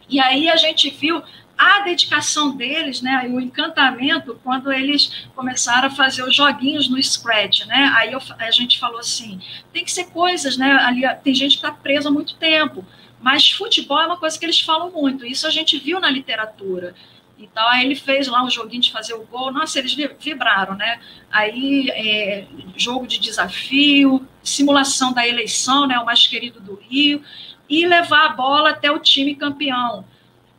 [0.09, 1.21] E aí a gente viu
[1.59, 7.65] a dedicação deles, né, o encantamento, quando eles começaram a fazer os joguinhos no Scratch,
[7.65, 9.41] né, aí eu, a gente falou assim,
[9.73, 12.85] tem que ser coisas, né, ali tem gente que está presa há muito tempo,
[13.21, 16.95] mas futebol é uma coisa que eles falam muito, isso a gente viu na literatura,
[17.39, 19.51] então, aí ele fez lá um joguinho de fazer o gol.
[19.51, 20.99] Nossa, eles vibraram, né?
[21.31, 25.97] Aí, é, jogo de desafio, simulação da eleição, né?
[25.99, 27.23] O mais querido do Rio,
[27.69, 30.05] e levar a bola até o time campeão.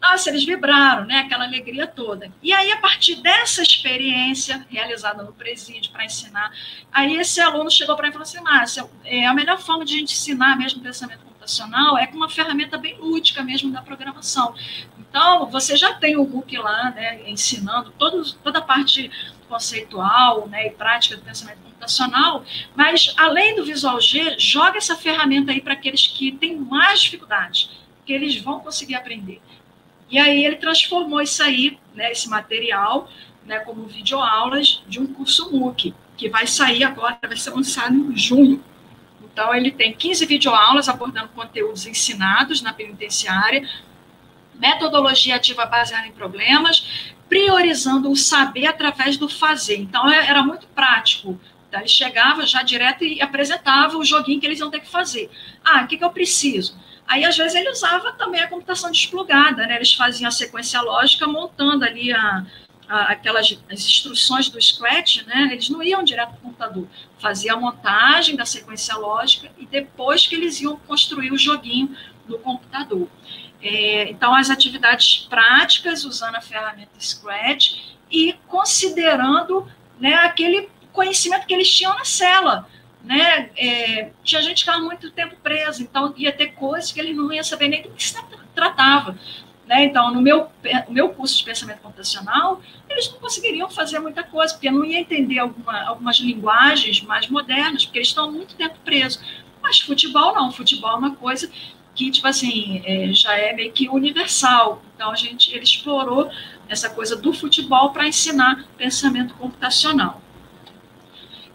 [0.01, 1.19] Nossa, eles vibraram, né?
[1.19, 2.33] Aquela alegria toda.
[2.43, 6.51] E aí, a partir dessa experiência realizada no presídio para ensinar,
[6.91, 9.95] aí esse aluno chegou para mim e falou assim: Márcia, é a melhor forma de
[9.95, 11.30] a gente ensinar mesmo pensamento
[11.99, 14.55] é com uma ferramenta bem lúdica mesmo da programação.
[14.99, 19.11] Então, você já tem o book lá, né, ensinando toda a parte
[19.49, 22.45] conceitual né, e prática do pensamento computacional,
[22.77, 27.69] mas além do Visual G, joga essa ferramenta aí para aqueles que têm mais dificuldade,
[28.07, 29.41] que eles vão conseguir aprender.
[30.09, 33.11] E aí ele transformou isso aí, né, esse material,
[33.45, 38.17] né, como videoaulas de um curso MOOC, que vai sair agora, vai ser lançado em
[38.17, 38.63] junho.
[39.33, 43.69] Então, ele tem 15 videoaulas abordando conteúdos ensinados na penitenciária,
[44.55, 49.77] metodologia ativa baseada em problemas, priorizando o saber através do fazer.
[49.77, 51.41] Então, é, era muito prático.
[51.69, 55.31] Então, ele chegava já direto e apresentava o joguinho que eles iam ter que fazer.
[55.65, 56.77] Ah, o que, que eu preciso?
[57.07, 59.77] Aí, às vezes, ele usava também a computação desplugada, né?
[59.77, 62.45] Eles faziam a sequência lógica montando ali a,
[62.91, 66.89] aquelas as instruções do Scratch, né, eles não iam direto para o computador,
[67.19, 72.39] fazia a montagem da sequência lógica e depois que eles iam construir o joguinho no
[72.39, 73.09] computador.
[73.63, 77.77] É, então, as atividades práticas usando a ferramenta Scratch
[78.11, 82.67] e considerando né, aquele conhecimento que eles tinham na cela.
[83.05, 83.51] Né?
[83.57, 87.33] É, tinha gente que estava muito tempo preso, então ia ter coisas que eles não
[87.33, 88.17] iam saber nem do que se
[88.55, 89.17] tratava.
[89.71, 89.85] Né?
[89.85, 90.49] Então, no meu,
[90.89, 94.99] no meu curso de pensamento computacional, eles não conseguiriam fazer muita coisa, porque não ia
[94.99, 99.23] entender alguma, algumas linguagens mais modernas, porque eles estão muito tempo presos.
[99.63, 101.49] Mas futebol não, futebol é uma coisa
[101.95, 104.83] que, tipo assim, é, já é meio que universal.
[104.97, 106.29] Então, a gente, ele explorou
[106.69, 110.21] essa coisa do futebol para ensinar pensamento computacional.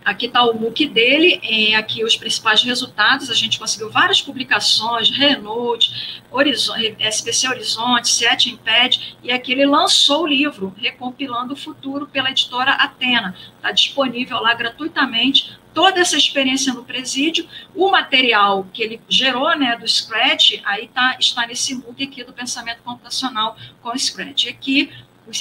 [0.05, 5.09] Aqui está o MOOC dele, é, aqui os principais resultados, a gente conseguiu várias publicações,
[5.09, 12.05] Renault, Horizonte, SPC Horizonte, Set Imped, e aqui ele lançou o livro, Recompilando o Futuro,
[12.05, 13.35] pela editora Atena.
[13.57, 19.75] Está disponível lá gratuitamente, toda essa experiência no presídio, o material que ele gerou, né,
[19.75, 24.45] do Scratch, aí tá, está nesse MOOC aqui do pensamento computacional com Scratch.
[24.45, 24.91] E aqui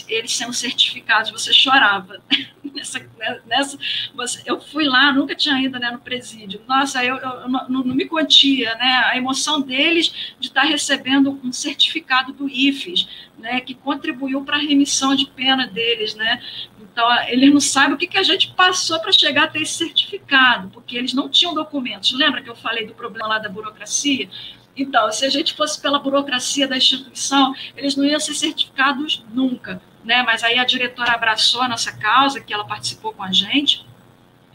[0.09, 2.20] eles sendo certificados, você chorava.
[2.74, 3.78] nessa, né, nessa,
[4.14, 6.61] você, eu fui lá, nunca tinha ido né, no presídio.
[6.66, 9.05] Nossa, eu, eu não, não, me contia, né?
[9.07, 13.09] A emoção deles de estar recebendo um certificado do IFES,
[13.39, 16.43] né, que contribuiu para a remissão de pena deles, né?
[16.80, 19.74] Então, eles não sabem o que, que a gente passou para chegar a ter esse
[19.74, 22.12] certificado, porque eles não tinham documentos.
[22.12, 24.28] Lembra que eu falei do problema lá da burocracia?
[24.77, 29.81] Então, se a gente fosse pela burocracia da instituição, eles não iam ser certificados nunca,
[30.05, 30.22] né?
[30.22, 33.87] Mas aí a diretora abraçou a nossa causa, que ela participou com a gente,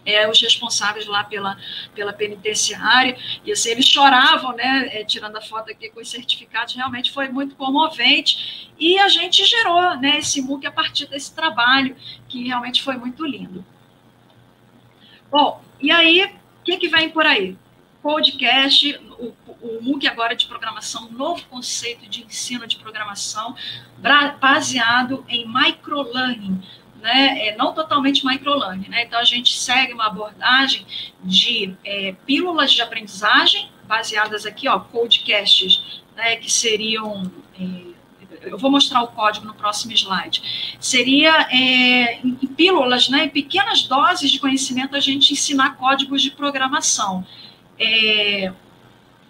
[0.06, 1.58] é, os responsáveis lá pela,
[1.94, 6.74] pela penitenciária, e assim, eles choravam, né, é, tirando a foto aqui com os certificados,
[6.74, 11.96] realmente foi muito comovente, e a gente gerou, né, esse MOOC a partir desse trabalho,
[12.28, 13.64] que realmente foi muito lindo.
[15.30, 17.56] Bom, e aí, o que, que vem por aí?
[18.02, 23.56] Podcast, o, o MOOC agora de programação, novo conceito de ensino de programação,
[24.40, 26.62] baseado em microlearning,
[27.02, 30.86] né, é, não totalmente microlearning, né, então a gente segue uma abordagem
[31.24, 37.90] de é, pílulas de aprendizagem, baseadas aqui, ó, codecasts, né, que seriam, é,
[38.44, 43.84] eu vou mostrar o código no próximo slide, seria é, em pílulas, né, em pequenas
[43.84, 47.26] doses de conhecimento a gente ensinar códigos de programação,
[47.80, 48.52] é,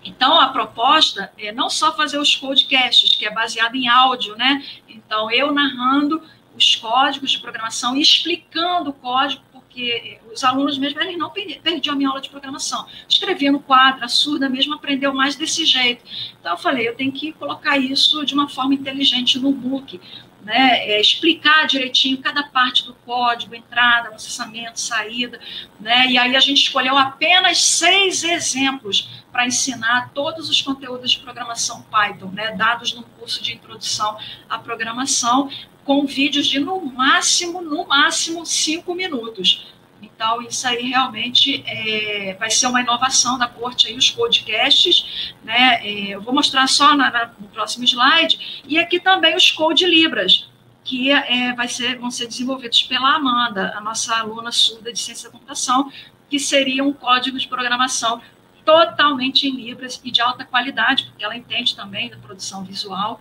[0.04, 4.64] então, a proposta é não só fazer os podcasts, que é baseado em áudio, né?
[4.88, 6.22] Então, eu narrando
[6.56, 11.94] os códigos de programação e explicando o código, porque os alunos mesmo, eles não perdiam
[11.94, 12.88] a minha aula de programação.
[13.08, 16.04] Escrevia no quadro, a surda mesmo aprendeu mais desse jeito.
[16.40, 20.00] Então, eu falei, eu tenho que colocar isso de uma forma inteligente no book.
[20.42, 25.40] Né, é, explicar direitinho cada parte do código, entrada, processamento, saída,
[25.80, 31.20] né, e aí a gente escolheu apenas seis exemplos para ensinar todos os conteúdos de
[31.20, 34.18] programação Python, né, dados no curso de introdução
[34.50, 35.50] à programação,
[35.84, 39.66] com vídeos de no máximo, no máximo, cinco minutos.
[40.02, 45.80] Então, isso aí realmente é, vai ser uma inovação da corte aí, os podcasts, né?
[45.82, 49.86] É, eu vou mostrar só na, na, no próximo slide, e aqui também os Code
[49.86, 50.50] Libras,
[50.84, 55.30] que é, vai ser, vão ser desenvolvidos pela Amanda, a nossa aluna surda de ciência
[55.30, 55.92] da computação,
[56.30, 58.22] que seria um código de programação
[58.64, 63.20] totalmente em Libras e de alta qualidade, porque ela entende também da produção visual.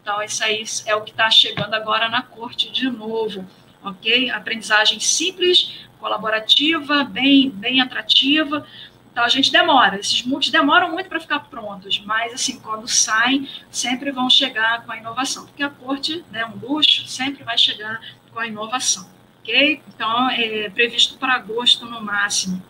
[0.00, 3.46] Então, isso aí é o que está chegando agora na corte de novo,
[3.82, 4.30] ok?
[4.30, 8.66] Aprendizagem simples, colaborativa, bem, bem atrativa.
[9.12, 13.48] Então a gente demora, esses multis demoram muito para ficar prontos, mas assim, quando saem,
[13.70, 18.00] sempre vão chegar com a inovação, porque a corte, né, um luxo, sempre vai chegar
[18.32, 19.08] com a inovação,
[19.40, 19.82] ok?
[19.88, 22.62] Então é previsto para agosto no máximo.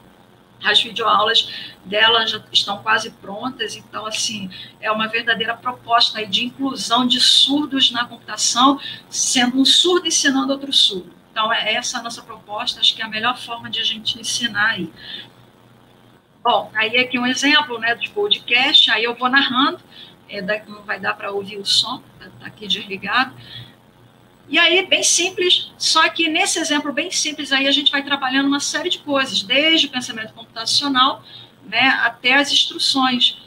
[0.63, 1.49] As videoaulas
[1.85, 4.51] dela já estão quase prontas, então, assim,
[4.81, 8.79] é uma verdadeira proposta de inclusão de surdos na computação,
[9.09, 11.20] sendo um surdo ensinando outro surdo.
[11.31, 14.19] Então, é essa a nossa proposta, acho que é a melhor forma de a gente
[14.21, 14.93] ensinar aí.
[16.43, 19.81] Bom, aí aqui um exemplo né, de podcast, aí eu vou narrando,
[20.29, 23.35] é, não vai dar para ouvir o som, está tá aqui desligado.
[24.49, 28.49] E aí, bem simples, só que nesse exemplo bem simples aí a gente vai trabalhando
[28.49, 31.23] uma série de coisas, desde o pensamento computacional
[31.65, 33.39] né, até as instruções.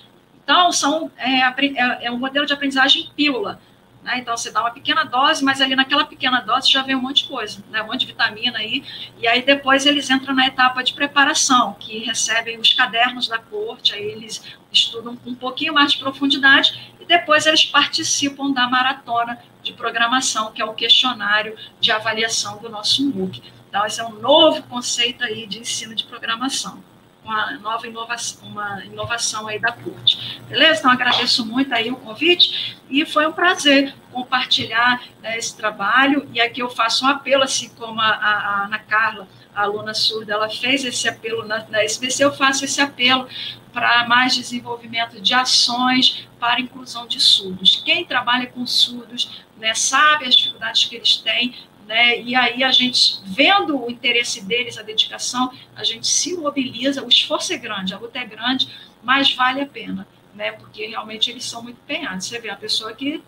[0.44, 3.60] Então, são, é, é, é um modelo de aprendizagem pílula.
[4.04, 4.20] Né?
[4.20, 7.24] Então, você dá uma pequena dose, mas ali naquela pequena dose já vem um monte
[7.24, 7.82] de coisa, né?
[7.82, 8.84] um monte de vitamina aí.
[9.18, 13.94] E aí depois eles entram na etapa de preparação, que recebem os cadernos da corte,
[13.94, 19.40] aí eles estudam com um pouquinho mais de profundidade e depois eles participam da maratona
[19.62, 23.42] de programação, que é o questionário de avaliação do nosso MOOC.
[23.70, 26.84] Então, esse é um novo conceito aí de ensino de programação
[27.24, 30.42] uma nova inovação, uma inovação aí da corte.
[30.48, 30.80] Beleza?
[30.80, 36.30] Então, agradeço muito aí o convite e foi um prazer compartilhar né, esse trabalho.
[36.34, 40.34] E aqui eu faço um apelo, assim como a, a, Ana Carla, a aluna surda,
[40.34, 43.28] ela fez esse apelo na, na SBC, eu faço esse apelo
[43.72, 47.82] para mais desenvolvimento de ações para inclusão de surdos.
[47.84, 51.56] Quem trabalha com surdos né, sabe as dificuldades que eles têm,
[51.94, 52.20] né?
[52.20, 57.08] E aí a gente, vendo o interesse deles, a dedicação, a gente se mobiliza, o
[57.08, 58.68] esforço é grande, a luta é grande,
[59.04, 60.54] mas vale a pena, né?
[60.54, 62.26] Porque realmente eles são muito empenhados.
[62.26, 63.22] Você vê a pessoa que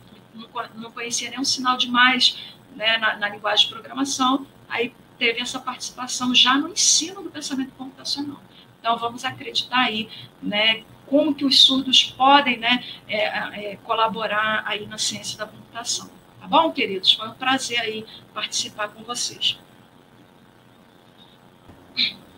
[0.73, 5.59] não conhecia nenhum sinal de mais né, na, na linguagem de programação, aí teve essa
[5.59, 8.41] participação já no ensino do pensamento computacional.
[8.79, 10.09] Então, vamos acreditar aí,
[10.41, 16.09] né, como que os surdos podem, né, é, é, colaborar aí na ciência da computação.
[16.45, 17.11] Tá bom, queridos?
[17.13, 19.59] Foi um prazer aí participar com vocês.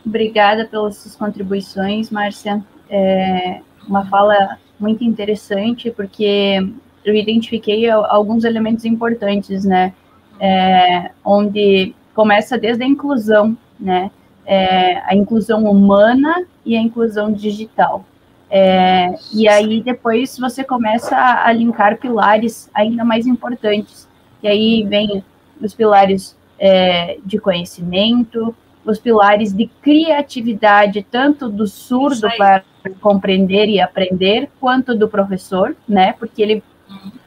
[0.05, 2.63] Obrigada pelas suas contribuições, Márcia.
[2.89, 6.55] É uma fala muito interessante, porque
[7.03, 9.93] eu identifiquei alguns elementos importantes, né?
[10.39, 14.09] É, onde começa desde a inclusão, né?
[14.45, 18.05] É, a inclusão humana e a inclusão digital.
[18.49, 24.07] É, e aí depois você começa a, a, linkar pilares ainda mais importantes.
[24.41, 25.23] E aí vem
[25.61, 32.63] os pilares é, de conhecimento, os pilares de criatividade, tanto do surdo para
[33.01, 36.13] compreender e aprender, quanto do professor, né?
[36.13, 36.63] Porque ele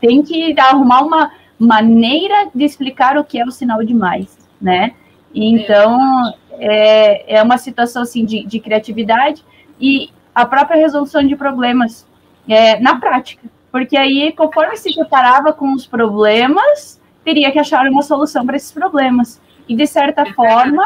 [0.00, 4.94] tem que arrumar uma maneira de explicar o que é o sinal de mais, né?
[5.34, 9.44] Então, é, é uma situação assim de, de criatividade
[9.78, 12.06] e, a própria resolução de problemas
[12.48, 13.48] é, na prática.
[13.70, 18.72] Porque aí, conforme se preparava com os problemas, teria que achar uma solução para esses
[18.72, 19.40] problemas.
[19.68, 20.82] E, de certa forma,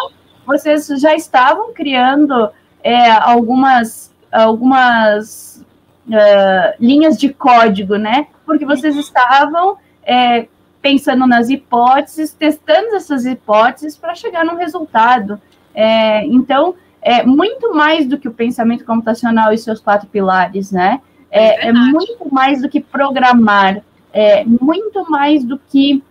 [0.47, 2.51] vocês já estavam criando
[2.83, 5.65] é, algumas, algumas
[6.07, 8.27] uh, linhas de código, né?
[8.45, 10.47] Porque vocês estavam é,
[10.83, 15.41] pensando nas hipóteses, testando essas hipóteses para chegar num resultado.
[15.75, 16.75] É, então,
[17.05, 21.03] é muito mais do que o pensamento computacional e seus quatro pilares, né?
[21.31, 23.83] É, é, é muito mais do que programar,
[24.13, 26.03] é muito mais do que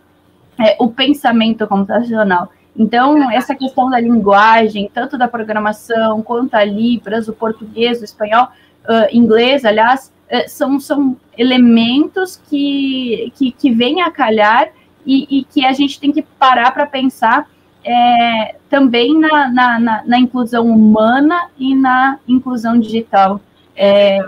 [0.60, 2.52] é, o pensamento computacional.
[2.76, 8.48] Então, essa questão da linguagem, tanto da programação quanto a Libras, o português, o espanhol,
[8.86, 14.70] uh, inglês, aliás, uh, são, são elementos que, que, que vêm a calhar
[15.06, 17.48] e, e que a gente tem que parar para pensar
[17.84, 23.42] é, também na, na, na, na, inclusão humana e na inclusão digital.
[23.76, 24.20] É,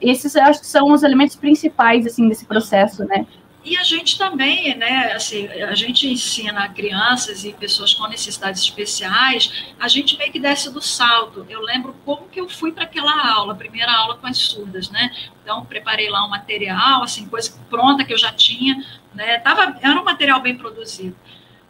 [0.00, 3.26] esses acho que são os elementos principais assim desse processo, né?
[3.64, 9.72] E a gente também, né, assim, a gente ensina crianças e pessoas com necessidades especiais,
[9.80, 11.46] a gente meio que desce do salto.
[11.48, 15.10] Eu lembro como que eu fui para aquela aula, primeira aula com as surdas, né?
[15.42, 18.84] Então, preparei lá um material, assim, coisa pronta que eu já tinha,
[19.14, 19.38] né?
[19.38, 21.16] Tava, era um material bem produzido.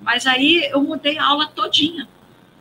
[0.04, 2.06] Mas aí eu mudei a aula todinha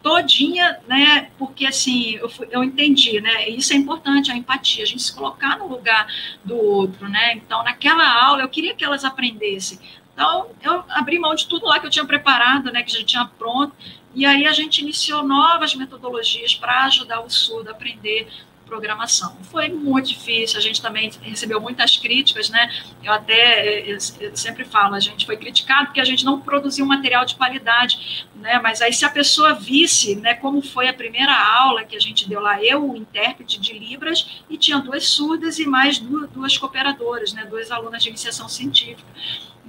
[0.03, 1.31] todinha, né?
[1.39, 3.47] Porque assim, eu, eu entendi, né?
[3.49, 6.05] Isso é importante, a empatia, a gente se colocar no lugar
[6.43, 7.33] do outro, né?
[7.35, 9.79] Então, naquela aula, eu queria que elas aprendessem.
[10.13, 12.83] Então, eu abri mão de tudo lá que eu tinha preparado, né?
[12.83, 13.73] Que já tinha pronto.
[14.13, 18.27] E aí a gente iniciou novas metodologias para ajudar o surdo a aprender
[18.66, 19.38] programação.
[19.43, 22.70] Foi muito difícil, a gente também recebeu muitas críticas, né?
[23.03, 26.86] Eu até eu, eu sempre falo, a gente foi criticado porque a gente não produziu
[26.86, 28.59] material de qualidade, né?
[28.59, 32.28] Mas aí se a pessoa visse, né, como foi a primeira aula que a gente
[32.28, 36.57] deu lá, eu, o intérprete de Libras, e tinha duas surdas e mais duas, duas
[36.57, 39.07] cooperadoras, né, duas alunas de iniciação científica.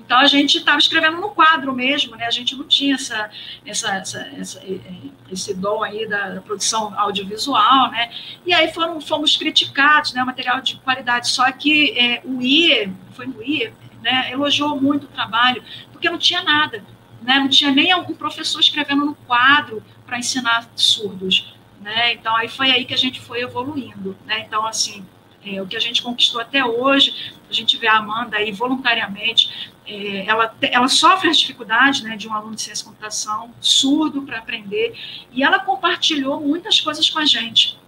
[0.04, 2.26] Então a gente estava escrevendo no quadro mesmo, né?
[2.26, 3.30] A gente não tinha essa,
[3.64, 4.62] essa, essa, essa
[5.30, 8.10] esse dom aí da, produção audiovisual, né?
[8.44, 10.22] E aí foram, fomos criticados, né?
[10.22, 11.28] Material de qualidade.
[11.28, 14.30] Só que é, o IE, foi no IE, né?
[14.30, 16.84] Elogiou muito o trabalho, porque não tinha nada,
[17.22, 17.38] né?
[17.38, 22.12] Não tinha nem algum professor escrevendo no quadro para ensinar surdos, né?
[22.12, 24.40] Então aí foi aí que a gente foi evoluindo, né?
[24.40, 25.04] Então assim
[25.44, 29.72] é, o que a gente conquistou até hoje, a gente vê a Amanda aí voluntariamente,
[29.86, 34.22] é, ela, ela sofre as dificuldades né, de um aluno de ciência e computação, surdo
[34.22, 34.94] para aprender,
[35.32, 37.78] e ela compartilhou muitas coisas com a gente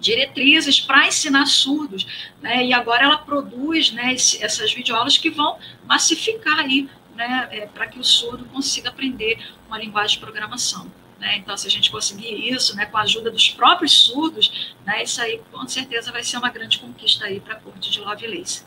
[0.00, 2.06] diretrizes para ensinar surdos,
[2.40, 2.64] né?
[2.64, 7.86] E agora ela produz, né, esse, essas videoaulas que vão massificar aí, né, é, para
[7.88, 10.90] que o surdo consiga aprender uma linguagem de programação.
[11.18, 11.38] Né?
[11.38, 15.20] Então, se a gente conseguir isso, né, com a ajuda dos próprios surdos, né, isso
[15.20, 18.64] aí com certeza vai ser uma grande conquista aí para a corte de Lovelace.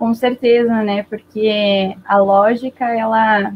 [0.00, 1.02] Com certeza, né?
[1.02, 3.52] Porque a lógica ela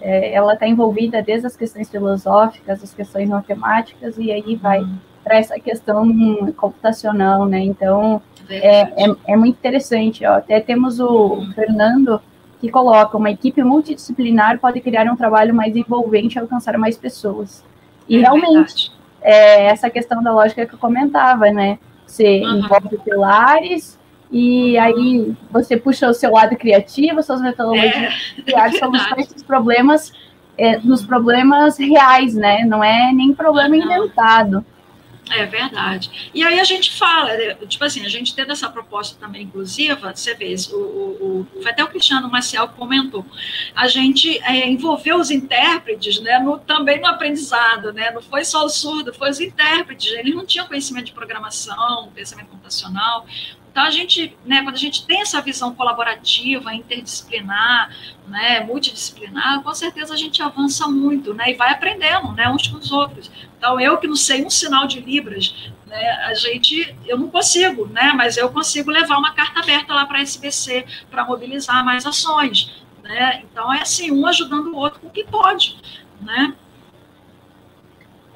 [0.00, 4.96] é, ela está envolvida desde as questões filosóficas, as questões matemáticas e aí vai uhum.
[5.22, 6.10] para essa questão
[6.56, 7.60] computacional, né?
[7.60, 10.24] Então é, é, é, muito interessante.
[10.24, 10.36] Ó.
[10.36, 11.42] Até temos o.
[11.54, 12.22] Fernando
[12.58, 17.62] que coloca uma equipe multidisciplinar pode criar um trabalho mais envolvente e alcançar mais pessoas.
[18.08, 21.78] E é realmente, é, essa questão da lógica que eu comentava, né?
[22.06, 22.60] Você uhum.
[22.60, 23.98] envolve pilares
[24.30, 27.94] e aí você puxa o seu lado criativo, suas metodologias,
[28.38, 30.12] é, criar soluções dos problemas,
[30.58, 32.64] é, nos problemas reais, né?
[32.64, 34.64] Não é nem problema inventado.
[35.30, 36.30] É verdade.
[36.32, 40.14] E aí a gente fala, é, tipo assim, a gente tendo essa proposta também inclusiva,
[40.14, 43.26] você vê, o, o, o foi até o Cristiano que comentou,
[43.74, 48.12] a gente é, envolveu os intérpretes né, no, também no aprendizado, né?
[48.12, 52.48] Não foi só o surdo, foi os intérpretes, eles não tinham conhecimento de programação, pensamento
[52.48, 53.26] computacional,
[53.76, 57.94] então, a gente, né, quando a gente tem essa visão colaborativa, interdisciplinar,
[58.26, 62.78] né, multidisciplinar, com certeza a gente avança muito, né, e vai aprendendo, né, uns com
[62.78, 63.30] os outros.
[63.58, 67.86] Então, eu que não sei um sinal de Libras, né, a gente, eu não consigo,
[67.88, 72.06] né, mas eu consigo levar uma carta aberta lá para a SBC para mobilizar mais
[72.06, 73.42] ações, né.
[73.44, 75.76] Então, é assim, um ajudando o outro com o que pode,
[76.22, 76.54] né.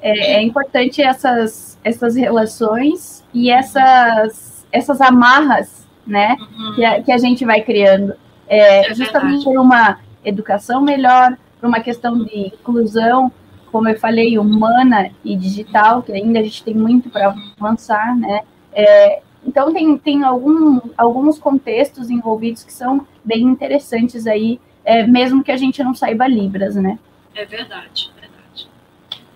[0.03, 6.75] É, é importante essas, essas relações e essas essas amarras, né, uhum.
[6.75, 8.13] que, a, que a gente vai criando.
[8.47, 13.31] É, é justamente por uma educação melhor, por uma questão de inclusão,
[13.71, 18.41] como eu falei, humana e digital, que ainda a gente tem muito para avançar, né?
[18.73, 25.43] É, então tem, tem algum, alguns contextos envolvidos que são bem interessantes aí, é, mesmo
[25.43, 26.99] que a gente não saiba Libras, né?
[27.33, 28.20] É verdade, verdade.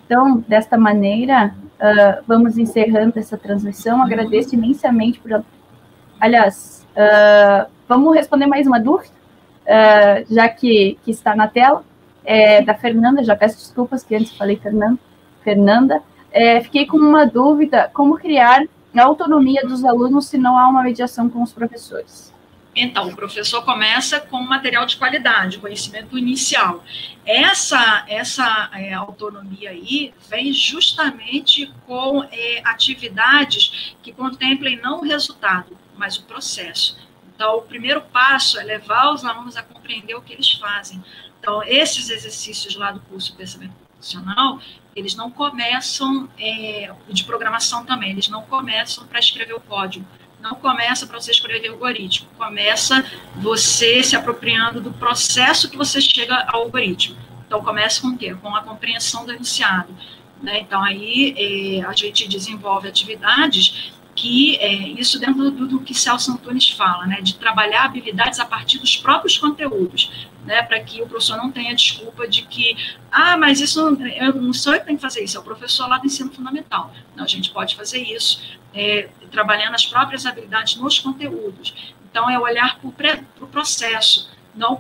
[0.06, 4.02] Então, desta maneira, Uh, vamos encerrando essa transmissão.
[4.02, 5.44] Agradeço imensamente por.
[6.20, 9.14] Aliás, uh, vamos responder mais uma dúvida,
[9.66, 11.84] uh, já que, que está na tela,
[12.24, 13.24] é, da Fernanda.
[13.24, 14.98] Já peço desculpas que antes falei Fernanda.
[15.44, 16.02] Fernanda.
[16.32, 18.64] É, fiquei com uma dúvida: como criar
[18.96, 22.34] a autonomia dos alunos se não há uma mediação com os professores?
[22.76, 26.84] Então, o professor começa com material de qualidade, conhecimento inicial.
[27.26, 35.78] Essa, essa é, autonomia aí vem justamente com é, atividades que contemplem não o resultado,
[35.96, 36.98] mas o processo.
[37.34, 41.02] Então, o primeiro passo é levar os alunos a compreender o que eles fazem.
[41.40, 44.60] Então, esses exercícios lá do curso de Pensamento Profissional,
[44.94, 50.06] eles não começam, é, de programação também, eles não começam para escrever o código
[50.46, 53.04] não começa para você escrever algoritmo, começa
[53.36, 57.18] você se apropriando do processo que você chega ao algoritmo.
[57.48, 58.36] Então, começa com o quê?
[58.36, 59.90] Com a compreensão do enunciado.
[60.42, 60.60] Né?
[60.60, 66.32] Então, aí eh, a gente desenvolve atividades que é, isso dentro do, do, que Celso
[66.32, 71.08] Antunes fala, né, de trabalhar habilidades a partir dos próprios conteúdos, né, para que o
[71.08, 72.78] professor não tenha desculpa de que,
[73.12, 75.88] ah, mas isso eu não sou eu que tenho que fazer isso, é o professor
[75.88, 76.94] lá do ensino fundamental.
[77.14, 78.42] Não, a gente pode fazer isso,
[78.74, 81.94] é, trabalhando as próprias habilidades nos conteúdos.
[82.10, 84.78] Então, é olhar para o processo, não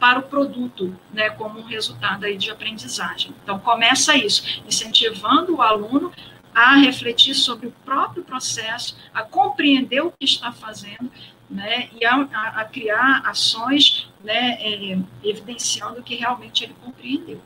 [0.00, 3.34] para o produto, né, como um resultado aí de aprendizagem.
[3.42, 6.10] Então, começa isso, incentivando o aluno
[6.58, 11.10] a refletir sobre o próprio processo, a compreender o que está fazendo,
[11.48, 17.40] né, e a, a, a criar ações, né, é, evidenciando que realmente ele compreendeu.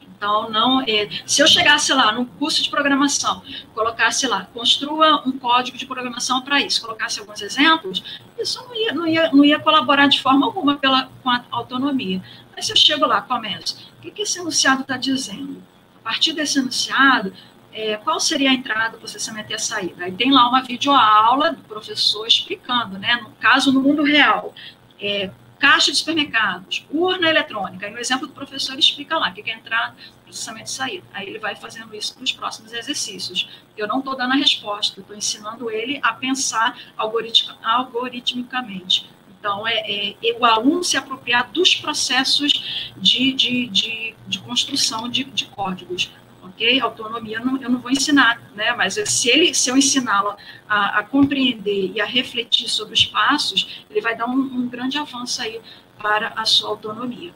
[0.00, 3.42] Então, não, é, se eu chegasse lá no curso de programação,
[3.74, 8.02] colocasse lá, construa um código de programação para isso, colocasse alguns exemplos,
[8.38, 12.22] isso não ia, não ia, não ia colaborar de forma alguma pela, com a autonomia.
[12.56, 15.62] Mas se eu chego lá, começo, o que, que esse enunciado está dizendo?
[16.00, 17.32] A partir desse enunciado,
[17.72, 20.04] é, qual seria a entrada, o processamento e a saída?
[20.04, 23.16] Aí tem lá uma videoaula do professor explicando, né?
[23.22, 24.54] No caso, no mundo real,
[25.00, 27.86] é, caixa de supermercados, urna eletrônica.
[27.86, 29.94] E no exemplo do professor, ele explica lá o que é entrada,
[30.24, 31.06] processamento e saída.
[31.12, 33.48] Aí ele vai fazendo isso nos próximos exercícios.
[33.76, 39.08] Eu não estou dando a resposta, estou ensinando ele a pensar algoritm, algoritmicamente.
[39.38, 45.08] Então, é, é, é, o aluno se apropriar dos processos de, de, de, de construção
[45.08, 46.10] de, de códigos
[46.50, 46.80] ok?
[46.80, 48.72] Autonomia eu não, eu não vou ensinar, né?
[48.76, 50.34] Mas se ele, se eu ensiná-lo
[50.68, 54.98] a, a, compreender e a refletir sobre os passos, ele vai dar um, um grande
[54.98, 55.60] avanço aí
[55.98, 57.32] para a sua autonomia.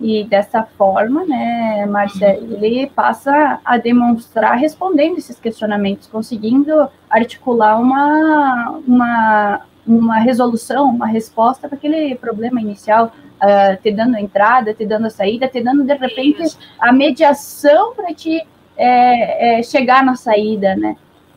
[0.00, 2.64] E dessa forma, né, Márcia, uhum.
[2.64, 11.68] ele passa a demonstrar respondendo esses questionamentos, conseguindo articular uma, uma, uma resolução, uma resposta
[11.68, 13.12] para aquele problema inicial,
[13.42, 16.58] uh, te dando a entrada, te dando a saída, te dando, de repente, Isso.
[16.78, 20.96] a mediação para te é, é, chegar na saída, né?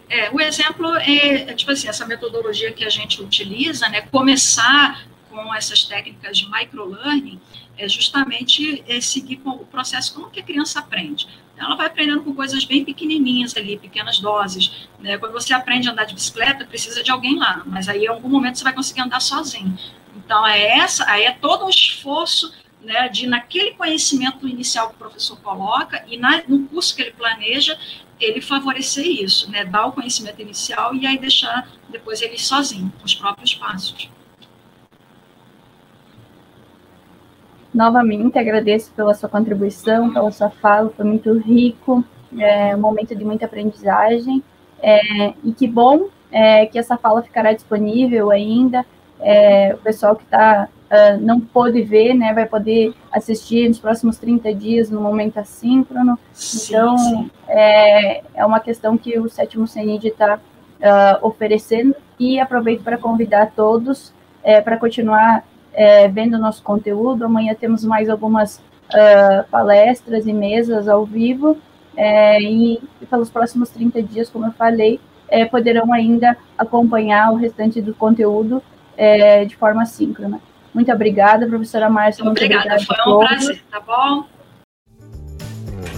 [0.09, 5.53] É, o exemplo é, tipo assim, essa metodologia que a gente utiliza, né, começar com
[5.55, 7.39] essas técnicas de microlearning,
[7.77, 11.27] é justamente é seguir com o processo como que a criança aprende.
[11.57, 14.87] Ela vai aprendendo com coisas bem pequenininhas ali, pequenas doses.
[14.99, 15.17] Né?
[15.17, 18.29] Quando você aprende a andar de bicicleta, precisa de alguém lá, mas aí em algum
[18.29, 19.75] momento você vai conseguir andar sozinho.
[20.25, 22.53] Então, é essa, aí é todo um esforço
[22.83, 27.11] né, de, naquele conhecimento inicial que o professor coloca e na, no curso que ele
[27.11, 27.77] planeja,
[28.19, 33.05] ele favorecer isso, né, dar o conhecimento inicial e aí deixar depois ele sozinho, com
[33.05, 34.09] os próprios passos.
[37.73, 42.05] Novamente, agradeço pela sua contribuição, pela sua fala, foi muito rico,
[42.37, 44.43] é um momento de muita aprendizagem,
[44.79, 48.85] é, e que bom é, que essa fala ficará disponível ainda
[49.23, 54.17] é, o pessoal que tá, uh, não pôde ver, né, vai poder assistir nos próximos
[54.17, 56.19] 30 dias no momento assíncrono.
[56.33, 57.31] Sim, então, sim.
[57.47, 60.39] É, é uma questão que o sétimo CENID está uh,
[60.83, 64.13] ah, oferecendo e aproveito para convidar todos
[64.43, 65.43] é, para continuar
[65.73, 67.25] é, vendo o nosso conteúdo.
[67.25, 71.57] Amanhã temos mais algumas uh, palestras e mesas ao vivo.
[71.95, 74.99] É, e pelos próximos 30 dias, como eu falei,
[75.29, 78.61] é, poderão ainda acompanhar o restante do conteúdo
[78.97, 80.39] é, de forma síncrona.
[80.73, 82.23] Muito obrigada, professora Márcia.
[82.23, 84.25] Muito obrigada, foi um prazer, tá bom?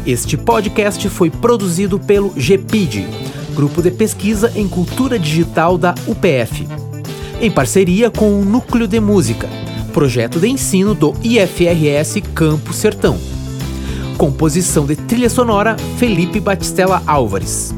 [0.06, 3.08] Este podcast foi produzido pelo GPID,
[3.56, 6.68] Grupo de Pesquisa em Cultura Digital da UPF,
[7.41, 9.48] em parceria com o Núcleo de Música,
[9.93, 13.18] projeto de ensino do IFRS Campo Sertão.
[14.18, 17.74] Composição de trilha sonora Felipe Batistella Álvares.